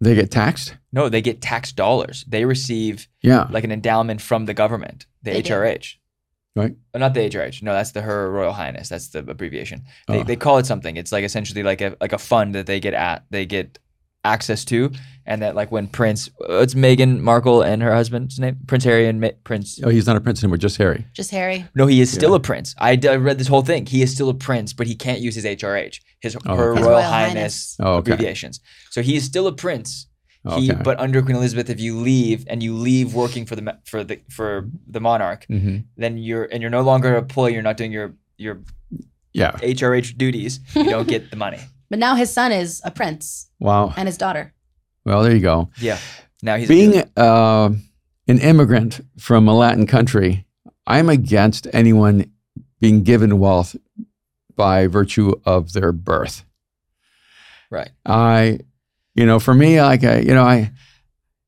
[0.00, 0.76] They get taxed.
[0.92, 2.24] No, they get tax dollars.
[2.28, 5.52] They receive Yeah, like an endowment from the government, the They do.
[5.54, 5.94] HRH.
[6.54, 6.74] Right.
[6.94, 7.62] Uh, not the HRH.
[7.62, 8.88] No, that's the Her Royal Highness.
[8.88, 9.82] That's the abbreviation.
[10.08, 10.22] They, Oh.
[10.24, 10.96] they call it something.
[10.96, 13.78] It's like essentially like a like a fund that they get at they get
[14.26, 14.90] access to,
[15.24, 19.06] and that like when Prince, uh, it's Meghan Markle and her husband's name, Prince Harry
[19.08, 19.80] and Ma- Prince.
[19.82, 21.06] Oh, he's not a prince anymore, just Harry.
[21.14, 21.64] Just Harry.
[21.74, 22.36] No, he is still Yeah.
[22.36, 22.74] a prince.
[22.78, 23.86] I, d- I read this whole thing.
[23.86, 26.80] He is still a prince, but he can't use his HRH, his Oh, Her okay.
[26.82, 27.76] Royal, Royal Highness, Highness.
[27.80, 28.12] Oh, okay.
[28.12, 28.60] abbreviations.
[28.90, 30.06] So he is still a prince.
[30.48, 30.74] Okay.
[30.88, 34.04] But under Queen Elizabeth, if you leave and you leave working for the ma- for
[34.04, 37.52] the for the monarch, hmm then you're and you're no longer a employee.
[37.54, 38.60] You're not doing your your
[39.32, 39.52] Yeah.
[39.60, 40.60] HRH duties.
[40.76, 41.58] You don't get the money.
[41.88, 43.92] But now his son is a prince Wow.
[43.96, 44.52] and his daughter.
[45.04, 45.70] Well, there you go.
[45.78, 45.98] Yeah.
[46.42, 47.70] Now he's Being uh,
[48.28, 50.44] an immigrant from a Latin country,
[50.86, 52.30] I'm against anyone
[52.80, 53.76] being given wealth
[54.56, 56.44] by virtue of their birth.
[57.70, 57.90] right.
[58.04, 58.60] I,
[59.14, 60.70] you know, for me, like I, you know, I,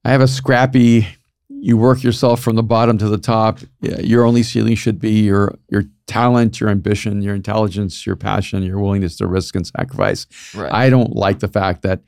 [0.05, 1.07] I have a scrappy.
[1.49, 3.59] You work yourself from the bottom to the top.
[3.81, 8.81] Your only ceiling should be your your talent, your ambition, your intelligence, your passion, your
[8.81, 10.27] willingness to risk and sacrifice.
[10.55, 10.73] Right.
[10.73, 12.01] I don't like the fact that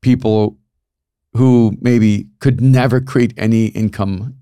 [0.00, 0.56] people
[1.34, 4.36] who maybe could never create any income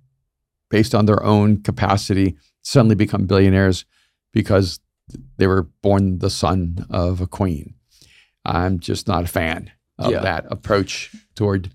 [0.70, 3.84] based on their own capacity suddenly become billionaires
[4.32, 4.78] because
[5.38, 7.74] they were born the son of a queen.
[8.44, 10.20] I'm just not a fan of Yeah.
[10.20, 11.72] that approach toward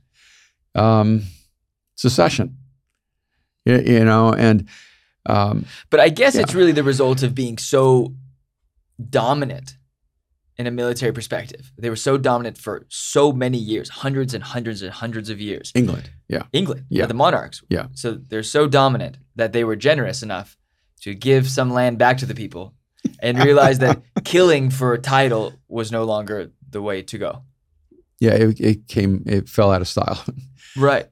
[0.76, 1.24] um,
[1.96, 2.58] secession.
[3.66, 4.68] You, you know, and
[5.30, 6.42] um, But I guess Yeah.
[6.42, 8.14] it's really the result of being so
[9.10, 9.78] dominant
[10.58, 11.72] in a military perspective.
[11.78, 15.72] They were so dominant for so many years, hundreds and hundreds and hundreds of years.
[15.74, 17.06] England, yeah, England, Yeah.
[17.06, 17.62] the monarchs.
[17.70, 17.88] Yeah.
[17.94, 20.58] So they're so dominant that they were generous enough
[21.02, 22.74] to give some land back to the people
[23.22, 27.44] and realize that killing for a title was no longer the way to go.
[28.20, 30.24] yeah, it, it came, it fell out of style.
[30.78, 31.08] Right.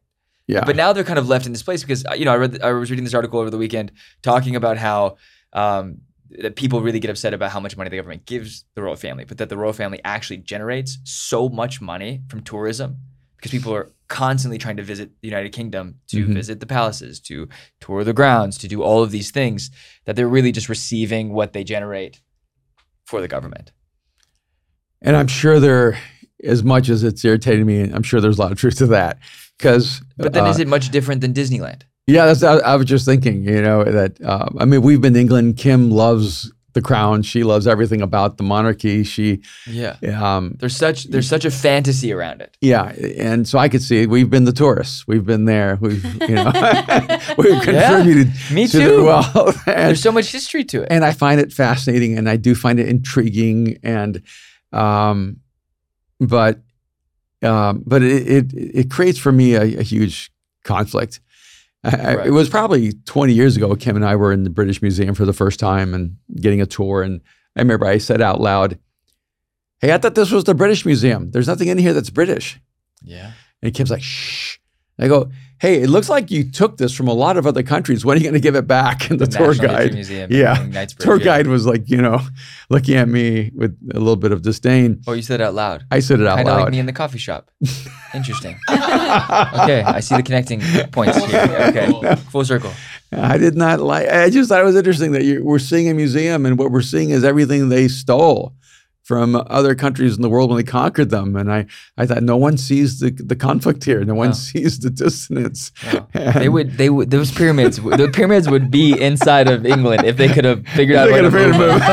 [0.48, 2.38] Yeah, But now they're kind of left in this place because uh, you know I
[2.38, 3.92] read I was reading this article over the weekend
[4.22, 5.18] talking about how
[5.54, 5.98] um,
[6.30, 9.26] that people really get upset about how much money the government gives the royal family,
[9.26, 12.98] but that the royal family actually generates so much money from tourism
[13.38, 16.34] because people are constantly trying to visit the United Kingdom to Mhm.
[16.34, 17.48] visit the palaces, to
[17.80, 19.70] tour the grounds, to do all of these things
[20.06, 22.22] that they're really just receiving what they generate
[23.06, 23.72] for the government.
[25.02, 25.98] And I'm sure there,
[26.44, 29.20] as much as it's irritating me, I'm sure there's a lot of truth to that.
[29.58, 31.82] Because, But then is it much different than Disneyland?
[32.06, 33.44] yeah, that's I, I was just thinking.
[33.44, 35.58] You know that uh, I mean, we've been to England.
[35.58, 37.24] Kim loves the crown.
[37.24, 39.04] She loves everything about the monarchy.
[39.04, 39.96] She, Yeah.
[40.16, 42.56] um, There's such there's such a fantasy around it.
[42.62, 45.08] yeah, and so I could see we've been the tourists.
[45.08, 45.80] We've been there.
[45.82, 46.52] We've, you know,
[47.38, 49.04] we've contributed Me to the too.
[49.06, 49.48] well.
[49.66, 50.88] And, There's so much history to it.
[50.92, 54.22] and I find it fascinating, and I do find it intriguing, and
[54.72, 55.38] um,
[56.20, 56.62] but
[57.44, 60.32] um, but it, it it creates for me a, a huge
[60.64, 61.20] conflict.
[61.84, 62.28] I, Right.
[62.28, 63.74] It was probably 20 years ago.
[63.76, 66.66] Kim and I were in the British Museum for the first time and getting a
[66.66, 67.22] tour, and
[67.56, 68.78] I remember I said out loud,
[69.80, 71.32] "Hey, I thought this was the British Museum.
[71.32, 72.60] There's nothing in here that's British."
[73.04, 73.34] Yeah.
[73.62, 74.58] And Kim's like, "Shh."
[75.00, 75.30] I go,
[75.60, 78.06] "Hey, it looks like you took this from a lot of other countries.
[78.06, 80.62] When are you going to give it back?" And the, tour National guide, Museum yeah.
[80.62, 81.24] in Knightsbridge, tour yeah.
[81.26, 82.20] guide was like, you know,
[82.70, 85.02] looking at me with a little bit of disdain.
[85.08, 85.86] Oh, you said it out loud.
[85.92, 86.72] I said it out Kind of like loud.
[86.72, 87.50] me in the coffee shop.
[88.14, 88.58] Interesting.
[88.70, 91.58] okay, I see the connecting points here.
[91.68, 92.72] Okay, full circle.
[93.12, 94.08] I did not like.
[94.10, 96.82] I just thought it was interesting that you, we're seeing a museum, and what we're
[96.82, 98.54] seeing is everything they stole
[99.08, 101.36] from other countries in the world when they conquered them.
[101.38, 101.66] And I,
[101.98, 104.04] I thought no one sees the the conflict here.
[104.04, 104.34] No one No.
[104.34, 105.72] sees the dissonance.
[105.94, 106.08] No.
[106.42, 106.78] They would.
[106.78, 107.10] They would.
[107.10, 107.78] Those pyramids.
[107.78, 111.06] The pyramids would be inside of England if they could have figured out.
[111.06, 111.88] They a way to could have move figured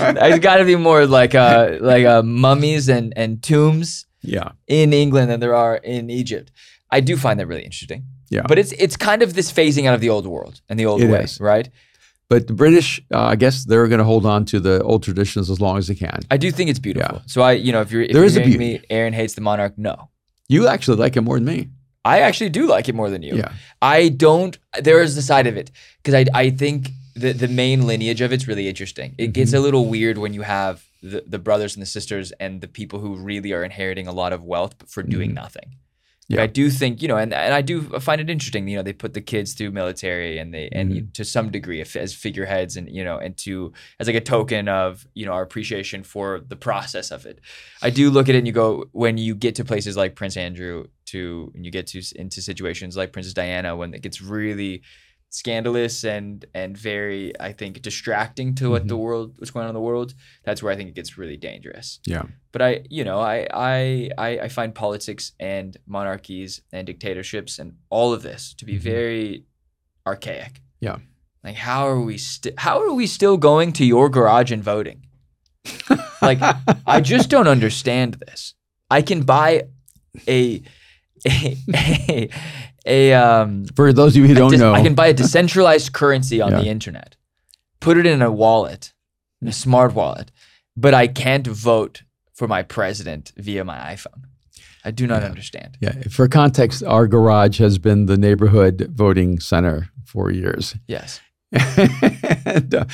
[0.00, 0.14] them.
[0.14, 4.92] There's got to be more like uh like uh, mummies and and tombs Yeah, in
[4.92, 6.50] England than there are in Egypt.
[6.90, 8.04] I do find that really interesting.
[8.30, 8.42] Yeah.
[8.48, 11.02] But it's it's kind of this phasing out of the old world and the old
[11.02, 11.40] It way, is.
[11.40, 11.68] right?
[12.30, 15.50] But the British, uh, I guess they're going to hold on to the old traditions
[15.50, 16.18] as long as they can.
[16.30, 17.16] I do think it's beautiful.
[17.18, 17.22] Yeah.
[17.34, 18.58] So I, you know, if you're if There you're is a beauty.
[18.58, 19.74] me, Aaron hates the monarch.
[19.76, 19.94] No,
[20.48, 21.68] You actually like it more than me.
[22.04, 23.34] I actually do like it more than you.
[23.36, 23.52] Yeah,
[23.82, 24.54] I don't.
[24.88, 25.68] There is the side of it
[26.02, 26.78] because I I think
[27.22, 29.14] the the main lineage of it's really interesting.
[29.18, 29.60] It gets Mm-hmm.
[29.60, 30.74] a little weird when you have
[31.12, 34.32] the the brothers and the sisters and the people who really are inheriting a lot
[34.32, 35.68] of wealth for doing nothing.
[36.30, 36.42] Yeah.
[36.44, 38.68] I do think you know, and and I do find it interesting.
[38.68, 41.10] You know, they put the kids through military, and they and Mm-hmm.
[41.12, 45.06] to some degree as figureheads, and you know, and to as like a token of
[45.14, 47.40] you know our appreciation for the process of it.
[47.82, 50.36] I do look at it and you go when you get to places like Prince
[50.36, 54.82] Andrew, to and you get to into situations like Princess Diana when it gets really
[55.32, 59.74] scandalous and and very I think distracting to what the world what's going on in
[59.74, 60.12] the world.
[60.44, 64.10] That's where I think it gets really dangerous yeah, but I, you know, I, I,
[64.18, 68.80] I, I find politics and monarchies and dictatorships and all of this to be Mhm.
[68.80, 69.44] very
[70.06, 70.60] archaic.
[70.80, 70.96] Yeah.
[71.44, 72.52] Like, how are we still?
[72.58, 75.06] How are we still going to your garage and voting?
[76.20, 76.38] like,
[76.86, 78.54] I just don't understand this.
[78.90, 79.64] I can buy
[80.28, 80.62] a,
[81.26, 82.28] a, a,
[82.86, 83.64] a um.
[83.76, 86.52] For those of you who don't dis- know, I can buy a decentralized currency on
[86.52, 86.60] Yeah.
[86.60, 87.16] the internet,
[87.80, 88.92] put it in a wallet,
[89.42, 90.30] in a smart wallet,
[90.76, 92.02] but I can't vote
[92.34, 94.24] for my president via my iPhone.
[94.84, 95.28] I do not Yeah.
[95.28, 95.76] understand.
[95.80, 95.92] yeah.
[96.10, 100.74] For context, our garage has been the neighborhood voting center for years.
[100.88, 101.20] Yes.
[102.46, 102.84] And, uh,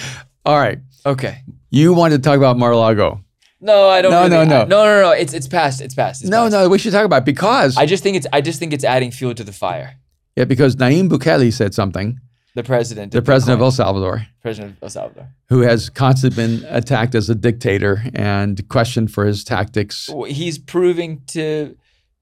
[0.45, 1.43] all right, Okay.
[1.71, 3.21] you wanted to talk about Mar-a-Lago.
[3.61, 4.11] No, I don't.
[4.11, 4.61] No, really- no, no.
[4.63, 5.11] I- no, no, no.
[5.13, 5.81] It's it's past.
[5.81, 6.23] It's past.
[6.23, 6.53] It's no, past.
[6.53, 8.27] no, we should talk about it because I just think it's.
[8.33, 9.97] I just think it's adding fuel to the fire.
[10.37, 12.21] yeah, because Nayib Bukele said something,
[12.55, 13.13] The president.
[13.13, 15.29] the president of El Salvador, president of El Salvador.
[15.49, 20.11] who has constantly been attacked as a dictator and questioned for his tactics.
[20.29, 21.77] He's proving to.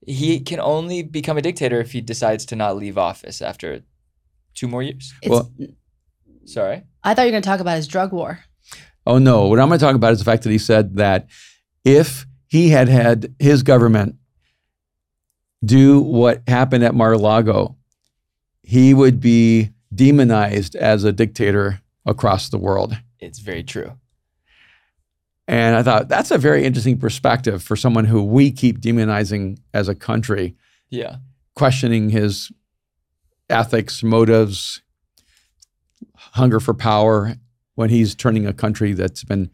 [0.07, 3.81] He can only become a dictator if he decides to not leave office after
[4.55, 5.13] two more years.
[5.23, 5.51] It's, Well,
[6.45, 6.83] Sorry.
[7.03, 8.41] I thought you were going to talk about his drug war.
[9.07, 9.49] Oh no!
[9.49, 11.29] What I'm going to talk about is the fact that he said that
[11.85, 14.17] if he had had his government
[15.65, 17.77] do what happened at Mar-a-Lago,
[18.63, 22.97] he would be demonized as a dictator across the world.
[23.19, 23.93] It's very true.
[25.47, 29.89] And I thought that's a very interesting perspective for someone who we keep demonizing as
[29.89, 30.55] a country,
[30.91, 31.17] Yeah.
[31.55, 32.51] questioning his
[33.51, 34.81] ethics, motives,
[36.15, 37.35] hunger for power
[37.75, 39.51] when he's turning a country that's been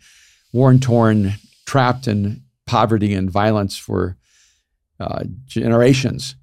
[0.53, 1.33] worn torn,
[1.66, 4.16] trapped in poverty and violence for
[4.99, 6.37] uh, generations,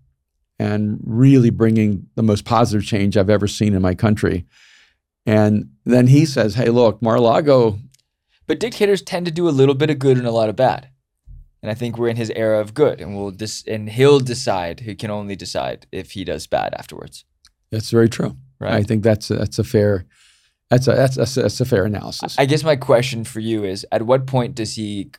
[0.60, 4.46] and really bringing the most positive change I've ever seen in my country.
[5.26, 7.80] And then he says, "Hey, look, Mar-a-Lago
[8.48, 10.90] But dictators tend to do a little bit of good and a lot of bad.
[11.62, 14.80] And I think we're in his era of good, and we'll dis- and he'll decide.
[14.82, 17.26] He can only decide if he does bad afterwards,
[17.72, 18.38] That's very true.
[18.60, 18.74] right?
[18.74, 20.06] I think that's a, that's a fair
[20.70, 22.36] that's a that's, that's, a, that's a fair analysis.
[22.38, 25.12] I guess my question for you is: At what point does he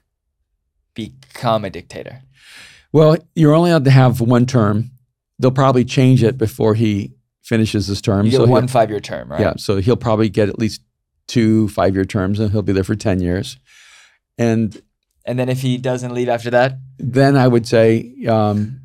[0.94, 2.22] become a dictator?
[2.92, 4.90] well, you're only allowed to have one term.
[5.38, 8.26] They'll probably change it before he finishes his term.
[8.26, 9.40] You get so one five-year term, right?
[9.40, 10.82] Yeah, so he'll probably get at least
[11.26, 13.58] two five-year terms, and he'll be there for ten years.
[14.36, 14.80] And
[15.24, 18.77] And then if he doesn't leave after that, then I would say um,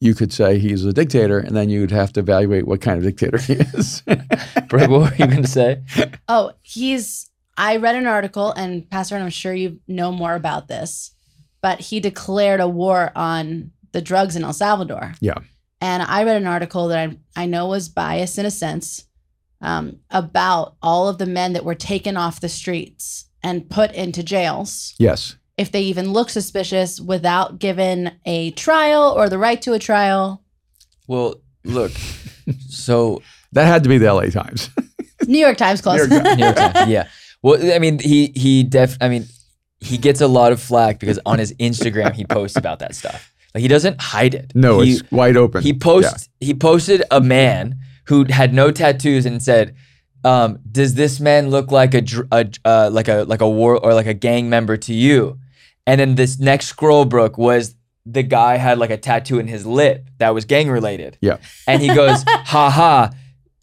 [0.00, 2.98] you could say he's a dictator, and then you would have to evaluate what kind
[2.98, 4.02] of dictator he is.
[4.68, 5.82] Brig, what were you going to say?
[6.28, 7.30] Oh, he's.
[7.56, 11.12] I read an article, and Pastor, and I'm sure you know more about this,
[11.60, 15.14] but he declared a war on the drugs in El Salvador.
[15.20, 15.38] Yeah.
[15.80, 19.06] And I read an article that I, I know was biased in a sense
[19.60, 24.22] um, about all of the men that were taken off the streets and put into
[24.22, 25.36] jails yes.
[25.58, 30.42] If they even look suspicious without given a trial or the right to a trial.
[31.06, 31.92] Well, look.
[32.70, 33.20] So
[33.52, 34.70] That had to be the LA Times.
[35.26, 36.08] New York Times close.
[36.08, 37.08] New York New York Times, yeah.
[37.42, 38.96] Well, I mean, he he def.
[39.02, 39.26] I mean,
[39.80, 43.32] he gets a lot of flack because on his Instagram he posts about that stuff.
[43.54, 44.52] Like he doesn't hide it.
[44.54, 45.62] No, he, it's wide open.
[45.62, 46.28] he posts.
[46.40, 49.76] He posted a man who had no tattoos and said,
[50.24, 52.02] um, "Does this man look like a,
[52.32, 55.38] a uh, like a like a war or like a gang member to you?"
[55.88, 57.74] And then this next scroll, Brooke, was
[58.06, 61.18] the guy had like a tattoo in his lip that was gang related.
[61.20, 61.38] Yeah.
[61.66, 63.10] And he goes, "Ha ha."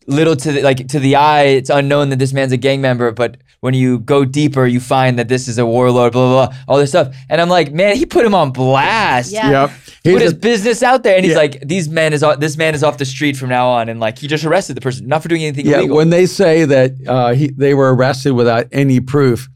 [0.08, 3.12] Little to the, like to the eye, it's unknown that this man's a gang member,
[3.12, 6.58] but when you go deeper, you find that this is a warlord, blah blah blah,
[6.68, 7.16] all this stuff.
[7.28, 9.50] And I'm like, man, he put him on blast Yeah.
[9.50, 9.70] Yep.
[9.70, 11.40] put Here's his a- business out there, and he's Yeah.
[11.40, 14.00] like, "These men is off, this man is off the street from now on," and
[14.00, 15.98] like he just arrested the person, not for doing anything yeah, illegal.
[15.98, 19.50] when they say that uh, he, they were arrested without any proof,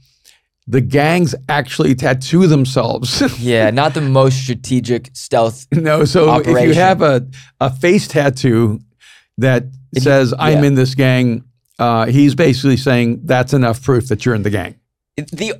[0.69, 3.21] the gangs actually tattoo themselves.
[3.39, 5.65] yeah, not the most strategic stealth.
[5.71, 7.27] no, so if you have a,
[7.59, 8.79] a face tattoo
[9.39, 9.63] that
[9.95, 10.67] It- says "I'm yeah.
[10.67, 11.43] in this gang,"
[11.79, 14.75] uh, he's basically saying that's enough proof that you're in the gang.
[15.17, 15.55] It- the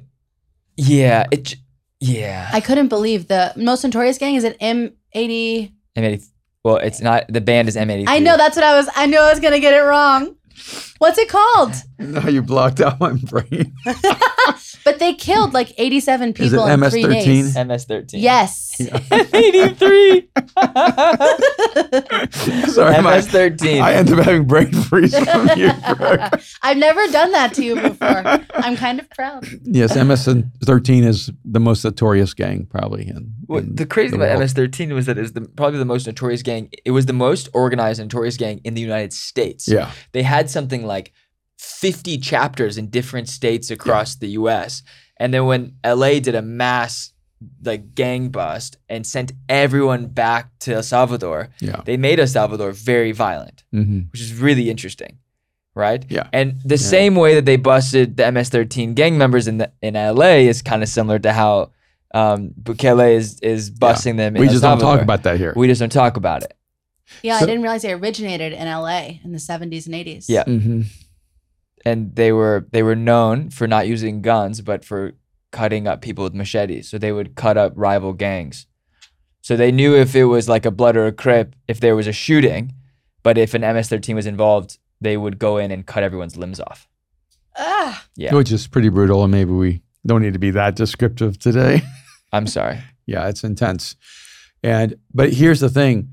[0.77, 1.55] yeah, it
[1.99, 2.49] yeah.
[2.53, 5.71] I couldn't believe the most notorious gang is it M80.
[5.97, 6.25] M80.
[6.63, 7.25] Well, it's not.
[7.29, 8.05] The band is M83.
[8.07, 8.87] I know that's what I was.
[8.95, 10.35] I knew I was gonna get it wrong.
[10.99, 11.73] What's it called?
[11.99, 13.73] No, you blocked out my brain.
[14.85, 17.25] But they killed like 87 Is it people in three MS-13?
[17.25, 17.55] days.
[17.55, 18.09] MS13.
[18.13, 18.77] Yes.
[18.79, 20.27] M83.
[22.69, 23.81] Sorry, MS13.
[23.81, 26.41] I end up having brain freeze from you, Brooke.
[26.61, 28.23] I've never done that to you before.
[28.55, 29.45] I'm kind of proud.
[29.63, 33.07] Yes, MS-13 is the most notorious gang, probably.
[33.07, 34.39] In, Well, in the crazy thing the about.
[34.39, 36.69] MS-13 was that it's the probably the most notorious gang.
[36.85, 39.67] It was the most organized notorious gang in the United States.
[39.67, 41.11] Yeah, They had something like
[41.59, 44.81] 50 chapters in different states across the U.S.
[45.17, 47.11] And then when LA did a mass
[47.63, 51.81] like gang bust and sent everyone back to El Salvador, yeah.
[51.83, 55.17] they made El Salvador very violent, hmm which is really interesting,
[55.75, 56.05] right?
[56.09, 56.29] Yeah.
[56.31, 60.47] And the same way that they busted the MS-13 gang members in the in LA
[60.47, 61.71] is kind of similar to how
[62.13, 64.37] um, Bukele is is busting them.
[64.37, 65.51] In We El just don't talk about that here.
[65.57, 66.53] We just don't talk about it.
[67.21, 70.25] Yeah, So- I didn't realize they originated in LA in the 70s and 80s.
[70.29, 70.43] Yeah.
[70.45, 70.83] hmm
[71.85, 75.13] and they were they were known for not using guns but for
[75.51, 78.67] cutting up people with machetes so they would cut up rival gangs
[79.41, 82.07] so they knew if it was like a blood or a crip if there was
[82.07, 82.73] a shooting
[83.23, 86.87] but if an ms-13 was involved they would go in and cut everyone's limbs off
[87.57, 88.33] Ah, Yeah.
[88.35, 91.81] Which is pretty brutal, and maybe we don't need to be that descriptive today.
[92.31, 93.95] i'm sorry yeah, it's intense.
[94.63, 96.09] And but here's the thing,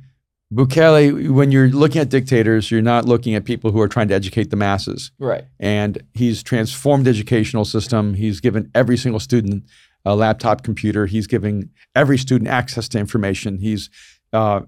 [0.52, 1.30] Bukele.
[1.30, 4.50] When you're looking at dictators, you're not looking at people who are trying to educate
[4.50, 5.10] the masses.
[5.18, 8.14] right and he's transformed the educational system.
[8.14, 9.64] He's given every single student
[10.04, 11.06] a laptop computer.
[11.06, 13.58] He's giving every student access to information.
[13.58, 13.90] He's
[14.32, 14.60] uh,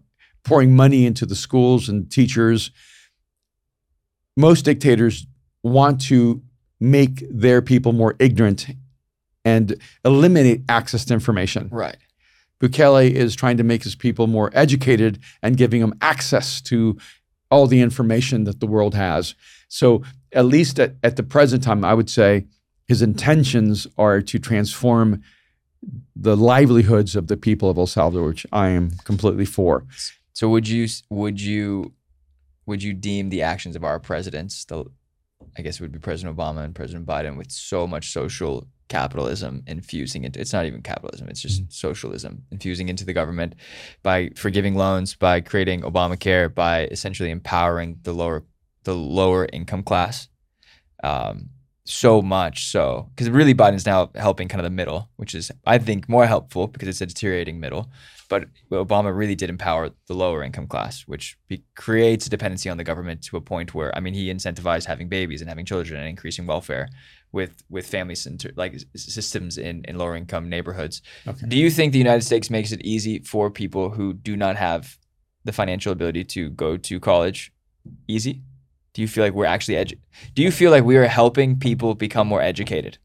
[0.43, 2.73] pouring money into the schools and teachers.
[4.37, 5.27] Most dictators
[5.63, 6.43] want to
[6.81, 8.67] make their people more ignorant
[9.45, 11.69] and eliminate access to information.
[11.71, 11.97] right
[12.61, 16.99] Bukele is trying to make his people more educated and giving them access to
[17.51, 19.35] all the information that the world has.
[19.69, 20.03] So,
[20.33, 22.47] at least at, at the present time, I would say
[22.87, 25.23] his intentions are to transform
[26.17, 29.85] the livelihoods of the people of El Salvador, which I am completely for.
[30.33, 31.93] So would you would you
[32.67, 34.85] would you deem the actions of our presidents, the
[35.57, 39.63] I guess it would be President Obama and President Biden, with so much social capitalism
[39.67, 43.55] infusing into it's not even capitalism, it's just socialism infusing into the government
[44.03, 48.45] by forgiving loans, by creating Obamacare, by essentially empowering the lower
[48.85, 50.29] the lower income class.
[51.03, 51.51] Um,
[51.85, 55.79] so much so because really Biden's now helping kind of the middle, which is I
[55.79, 57.91] think more helpful because it's a deteriorating middle.
[58.29, 62.77] But Obama really did empower the lower income class, which be, creates a dependency on
[62.77, 65.99] the government to a point where I mean he incentivized having babies and having children
[65.99, 66.89] and increasing welfare
[67.33, 71.01] with with family center like systems in in lower income neighborhoods.
[71.27, 71.47] Okay.
[71.49, 74.99] Do you think the United States makes it easy for people who do not have
[75.45, 77.53] the financial ability to go to college
[78.09, 78.43] easy?
[78.93, 79.99] Do you feel like we're actually edu-
[80.35, 82.99] Do you feel like we are helping people become more educated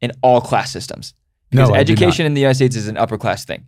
[0.00, 1.12] in all class systems?
[1.52, 1.78] No, Because not.
[1.80, 3.66] education in the United States is an upper class thing.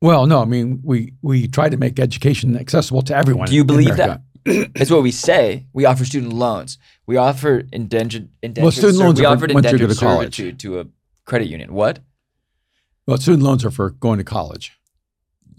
[0.00, 3.48] Well, no, I mean we we try to make education accessible to everyone.
[3.48, 4.22] Do you believe that?
[4.44, 5.66] That's what we say.
[5.72, 6.78] We offer student loans.
[7.06, 9.94] We offer indentured, indentured student ser- loans we are offered once you go indentured to
[9.94, 10.86] servitude to a
[11.26, 11.74] credit union.
[11.74, 11.98] What?
[13.06, 14.72] Well, student loans are for going to college.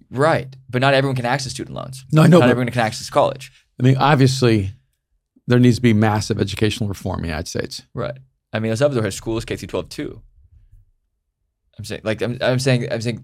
[0.10, 0.56] Right.
[0.70, 2.06] But not everyone can access student loans.
[2.12, 3.52] No, I know, Not everyone can access college.
[3.80, 4.72] I mean, obviously,
[5.48, 7.84] there needs to be massive educational reform in the United States.
[7.94, 8.18] Right.
[8.54, 10.22] I mean, El Salvador has schools K through 12 too.
[11.82, 13.24] I'm saying, like, I'm, I'm saying, I'm saying,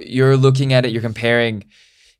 [0.00, 1.64] you're looking at it, you're comparing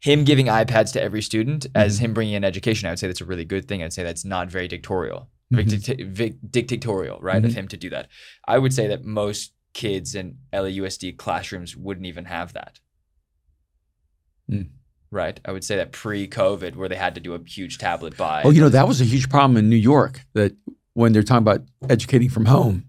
[0.00, 2.86] him giving iPads to every student as him bringing in education.
[2.86, 3.82] I would say that's a really good thing.
[3.82, 5.68] I'd say that's not very dictatorial, Mhm.
[5.68, 7.54] dicta- vic- dictatorial, right, of Mhm.
[7.54, 8.08] him to do that.
[8.48, 12.80] I would say that most kids in LAUSD classrooms wouldn't even have that.
[14.50, 14.68] Mm.
[15.10, 15.38] Right.
[15.44, 18.42] I would say that pre-COVID, where they had to do a huge tablet buy.
[18.44, 20.52] Oh, you know, that was a huge problem in New York that
[20.94, 22.88] when they're talking about educating from home,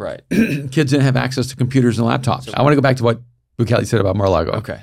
[0.00, 0.22] Right.
[0.30, 2.44] kids didn't have access to computers and laptops.
[2.44, 3.20] So- I want to go back to what
[3.58, 4.52] Bukele said about Mar-a-Lago.
[4.52, 4.80] Okay.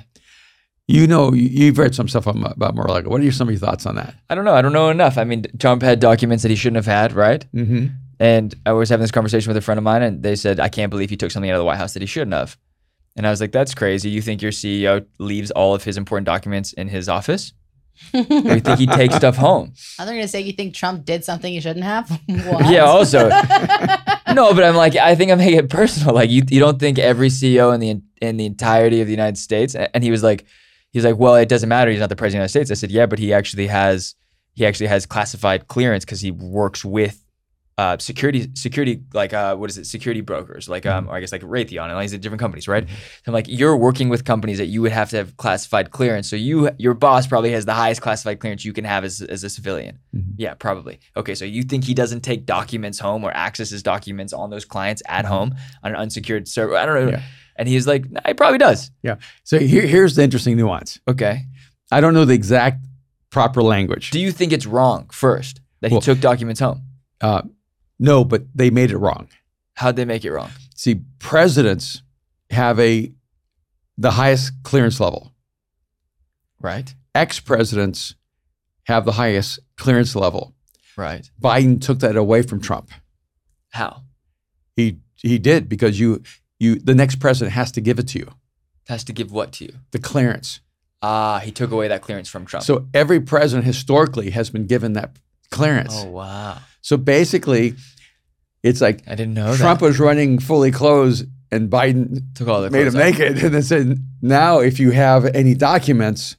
[0.86, 3.10] You know, you- you've read some stuff about about Mar-a-Lago.
[3.10, 4.14] What are your, some of your thoughts on that?
[4.30, 4.54] I don't know.
[4.54, 5.18] I don't know enough.
[5.18, 7.44] I mean, Trump had documents that he shouldn't have had, right?
[7.52, 7.86] Mm-hmm.
[8.20, 10.68] And I was having this conversation with a friend of mine, and they said, I
[10.68, 12.56] can't believe he took something out of the White House that he shouldn't have.
[13.16, 14.08] And I was like, that's crazy.
[14.10, 17.52] You think your CEO leaves all of his important documents in his office?
[18.14, 19.72] Or you think he takes stuff home?
[19.98, 22.08] I was going to say you think Trump did something he shouldn't have.
[22.28, 23.28] Yeah, also.
[24.38, 26.14] No, but I'm like, I think I'm making it personal.
[26.14, 29.36] Like, you, you don't think every CEO in the in the entirety of the United
[29.36, 29.74] States?
[29.74, 30.46] And he was like,
[30.92, 31.90] he's like, well, it doesn't matter.
[31.90, 32.78] He's not the president of the United States.
[32.78, 34.14] I said, yeah, but he actually has
[34.54, 37.24] he actually has classified clearance because he works with
[37.78, 39.86] uh, security security like uh, what is it?
[39.86, 42.88] Security brokers like um or I guess like Raytheon and all these different companies right?
[42.88, 42.94] So
[43.28, 46.28] I'm like you're working with companies that you would have to have classified clearance.
[46.28, 49.44] So you your boss probably has the highest classified clearance you can have as, as
[49.44, 50.00] a civilian.
[50.14, 50.34] Mhm.
[50.36, 50.98] yeah probably.
[51.16, 55.00] Okay so you think he doesn't take documents home or accesses documents on those clients
[55.06, 55.54] at home
[55.84, 56.76] on an unsecured server?
[56.76, 57.10] I don't know.
[57.12, 57.22] Yeah.
[57.56, 58.90] and he's like nah, he probably does.
[59.04, 59.16] Yeah.
[59.44, 60.98] So here, here's the interesting nuance.
[61.06, 61.44] okay.
[61.92, 62.84] I don't know the exact
[63.30, 64.10] proper language.
[64.10, 66.82] do you think it's wrong first that he Well- took documents home?
[67.20, 67.42] Uh,
[67.98, 69.28] no, but they made it wrong.
[69.74, 72.02] how'd they make it wrong See, presidents
[72.50, 73.12] have a
[73.96, 75.32] the highest clearance level.
[76.60, 78.14] right Ex-presidents
[78.84, 80.54] have the highest clearance level.
[80.96, 82.90] right Biden took that away from Trump.
[83.70, 84.02] how
[84.76, 86.22] He he did because you
[86.60, 88.28] you the next president has to give it to you,
[88.88, 90.60] has to give what to you the clearance.
[91.02, 92.64] Ah, he took away that clearance from Trump.
[92.64, 95.16] So every president historically has been given that
[95.50, 95.94] clearance.
[95.96, 97.74] oh wow, So basically,
[98.62, 99.86] it's like I didn't know Trump that.
[99.86, 102.94] was running fully clothes and Biden took all the made him off.
[102.94, 106.36] naked and then said, now if you have any documents,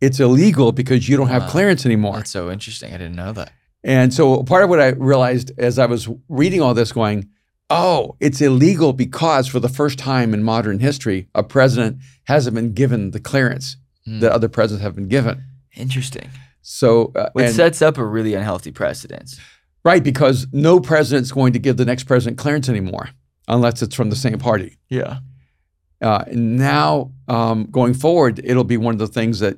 [0.00, 2.16] it's illegal because you don't have clearance anymore.
[2.16, 2.94] That's so interesting.
[2.94, 3.50] I didn't know that.
[3.82, 7.28] And so part of what I realized as I was reading all this going,
[7.70, 12.72] oh, it's illegal because for the first time in modern history, a president hasn't been
[12.74, 14.20] given the clearance Hmm.
[14.20, 15.42] that other presidents have been given.
[15.76, 16.30] Interesting.
[16.62, 19.38] So, uh, Which and- sets up a really unhealthy precedent.
[19.84, 23.10] right, because no president's going to give the next president clearance anymore
[23.46, 24.76] unless it's from the same party.
[24.90, 25.18] Yeah.
[26.02, 29.56] Uh, and now, um, going forward, it'll be one of the things that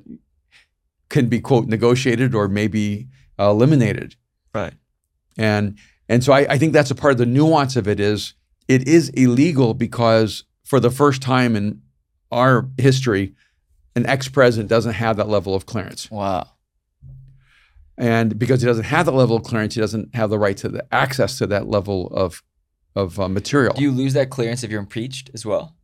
[1.09, 4.15] can be quote negotiated or maybe uh, eliminated.
[4.55, 4.73] Right.
[5.37, 5.77] And
[6.07, 8.33] and so I, I think that's a part of the nuance of it is
[8.67, 11.81] it is illegal because for the first time in
[12.31, 13.33] our history,
[13.95, 16.09] an ex-president doesn't have that level of clearance.
[16.09, 16.47] Wow.
[18.01, 20.67] And because he doesn't have the level of clearance, he doesn't have the right to
[20.69, 22.41] the access to that level of
[22.95, 23.73] of uh, material.
[23.73, 25.75] Do you lose that clearance if you're impeached as well?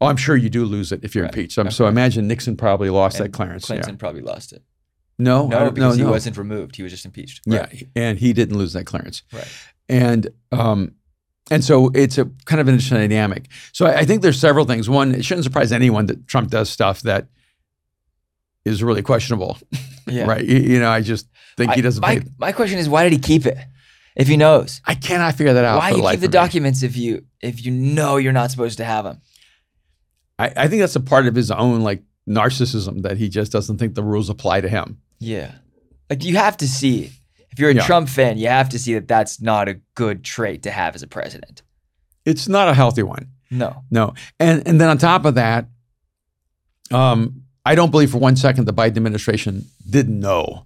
[0.00, 1.34] oh, I'm sure you do lose it if you're Right.
[1.34, 1.58] impeached.
[1.58, 3.64] Um, So I imagine Nixon probably lost And that clearance.
[3.64, 4.62] Clinton probably lost it.
[5.18, 6.76] No, No, because no, he wasn't removed.
[6.76, 7.40] He was just impeached.
[7.46, 7.66] Yeah,
[7.96, 9.22] and he didn't lose that clearance.
[9.32, 9.48] Right.
[9.88, 10.92] And um,
[11.50, 13.48] And so it's a kind of an interesting dynamic.
[13.72, 14.88] So I, I think there's several things.
[14.88, 17.26] One, it shouldn't surprise anyone that Trump does stuff that
[18.68, 19.58] is really questionable,
[20.06, 20.24] Yeah.
[20.26, 20.44] right?
[20.44, 22.00] You, you know, I just think he doesn't.
[22.02, 23.56] my, my question is, why did he keep it?
[24.16, 25.78] If he knows, I cannot figure that out.
[25.78, 26.28] why you keep the of me.
[26.28, 29.20] documents if you if you know you're not supposed to have them?
[30.38, 33.78] I, I think that's a part of his own like narcissism that he just doesn't
[33.78, 34.98] think the rules apply to him.
[35.20, 35.52] Yeah,
[36.10, 37.12] like you have to see.
[37.50, 37.86] If you're a Yeah.
[37.86, 41.02] Trump fan, you have to see that that's not a good trait to have as
[41.02, 41.62] a president.
[42.24, 43.28] It's not a healthy one.
[43.50, 43.82] No.
[43.90, 44.14] No.
[44.40, 45.66] And and then on top of that,
[46.90, 50.64] um, I don't believe for one second the Biden administration didn't know.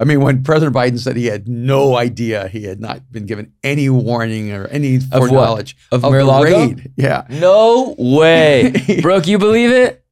[0.00, 3.52] I mean, when President Biden said he had no idea, he had not been given
[3.62, 5.18] any warning or any what?
[5.18, 6.58] foreknowledge Of the Mar-a-Lago?
[6.58, 6.92] raid.
[6.96, 7.26] Yeah.
[7.28, 8.72] No way,
[9.02, 9.26] Brooke.
[9.26, 10.02] You believe it?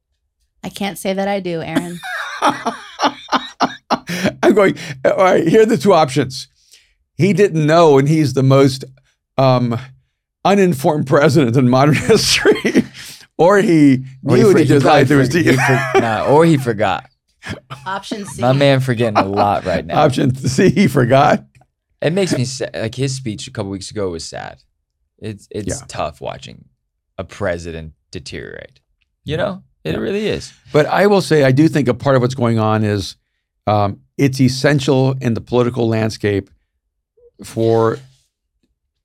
[0.63, 1.97] I can't say that I do, Aaron.
[4.43, 6.47] I'm going, all right, here are the two options.
[7.15, 8.85] He didn't know, and he's the most
[9.39, 9.75] um,
[10.45, 12.83] uninformed president in modern history.
[13.39, 15.55] Or he Or knew and for- he just probably lied through his teeth.
[15.93, 17.09] for- nah, or he forgot.
[17.87, 18.41] Option C.
[18.41, 20.01] My man forgetting a lot right now.
[20.03, 21.45] Option C, he forgot.
[22.01, 22.71] It makes me sad.
[22.75, 24.61] Like his speech a couple weeks ago was sad.
[25.17, 25.85] It's it's Yeah.
[25.87, 26.65] tough watching
[27.17, 28.79] a president deteriorate.
[29.25, 30.53] You know, it really is.
[30.71, 33.15] But I will say, I do think a part of what's going on is
[33.67, 36.49] um, it's essential in the political landscape
[37.43, 37.99] for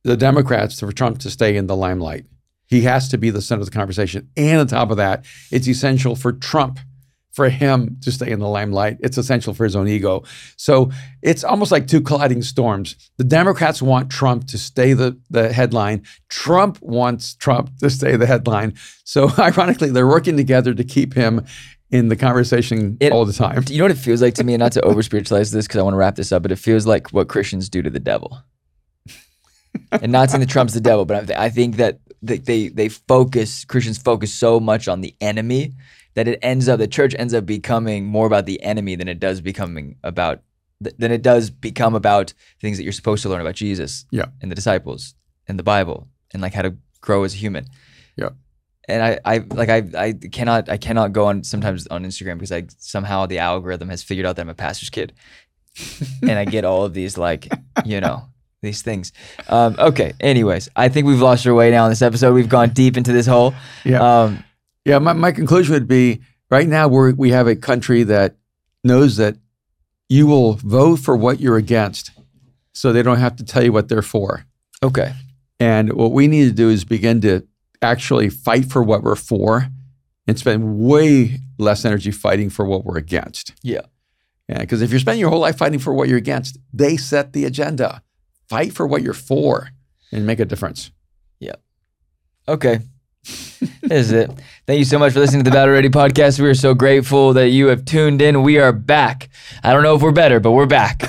[0.04, 2.26] the Democrats for Trump to stay in the limelight.
[2.74, 4.28] He has to be the center of the conversation.
[4.36, 6.80] And on top of that, it's essential for Trump,
[7.32, 8.96] for him to stay in the limelight.
[9.00, 10.24] It's essential for his own ego.
[10.56, 10.90] So
[11.22, 12.96] it's almost like two colliding storms.
[13.16, 16.02] The Democrats want Trump to stay the, the headline.
[16.28, 18.74] Trump wants Trump to stay the headline.
[19.04, 21.44] So ironically, they're working together to keep him
[21.90, 23.62] in the conversation It- all the time.
[23.68, 25.78] You know what it feels like to me, and not to over spiritualize this because
[25.78, 28.00] I want to wrap this up, but it feels like what Christians do to the
[28.00, 28.42] devil.
[29.90, 32.88] and not saying that Trump's the devil, but I, I think that they, they they
[32.88, 35.72] focus Christians focus so much on the enemy
[36.14, 39.18] that it ends up the church ends up becoming more about the enemy than it
[39.20, 40.40] does becoming about
[40.80, 44.26] than it does become about things that you're supposed to learn about Jesus Yeah.
[44.42, 45.14] and the disciples
[45.48, 47.66] and the Bible and like how to grow as a human.
[48.16, 48.30] Yeah.
[48.88, 52.52] And I, I like I, I cannot I cannot go on sometimes on Instagram because
[52.52, 55.14] I somehow the algorithm has figured out that I'm a pastor's kid,
[56.22, 57.48] and I get all of these like
[57.86, 58.24] you know
[58.64, 59.12] these things.
[59.48, 60.12] Um, okay.
[60.20, 62.34] Anyways, I think we've lost our way now in this episode.
[62.34, 63.54] We've gone deep into this hole.
[63.84, 64.00] Yeah.
[64.00, 64.44] Um,
[64.84, 68.36] Yeah, my, my conclusion would be right now we're, we have a country that
[68.82, 69.36] knows that
[70.08, 72.10] you will vote for what you're against,
[72.72, 74.44] so they don't have to tell you what they're for.
[74.82, 75.12] okay.
[75.60, 77.46] And what we need to do is begin to
[77.80, 79.68] actually fight for what we're for
[80.26, 83.54] and spend way less energy fighting for what we're against.
[83.62, 83.82] Yeah.
[84.48, 87.32] Yeah, because if you're spending your whole life fighting for what you're against, they set
[87.32, 88.02] the agenda.
[88.54, 89.70] Fight for what you're for
[90.12, 90.92] and make a difference.
[91.40, 91.60] Yep.
[92.46, 92.78] Okay.
[93.24, 94.30] This is it.
[94.64, 96.38] Thank you so much for listening to the Battle Ready podcast.
[96.38, 98.44] We are so grateful that you have tuned in.
[98.44, 99.28] We are back.
[99.64, 101.02] I don't know if we're better, but we're back.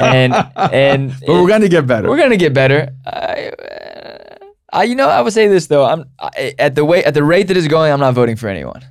[0.00, 2.08] And and But we're going to get better.
[2.08, 2.94] We're gonna get better.
[3.04, 4.36] I, uh,
[4.72, 5.84] I, you know, I would say this though.
[5.84, 7.92] I'm I, at the way at the rate that is going.
[7.92, 8.82] I'm not voting for anyone.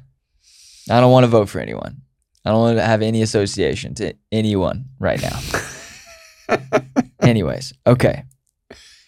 [0.92, 2.04] I don't want to vote for anyone.
[2.46, 5.40] I don't want to have any association to anyone right now.
[7.26, 8.24] Anyways, okay.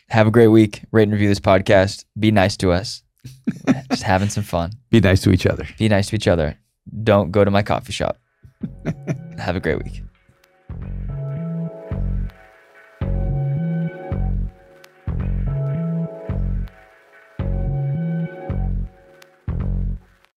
[0.09, 0.83] Have a great week.
[0.91, 2.05] Rate and review this podcast.
[2.17, 3.03] Be nice to us.
[3.91, 4.71] Just having some fun.
[4.89, 5.67] Be nice to each other.
[5.77, 6.57] Be nice to each other.
[7.03, 8.17] Don't go to my coffee shop.
[9.37, 10.01] Have a great week.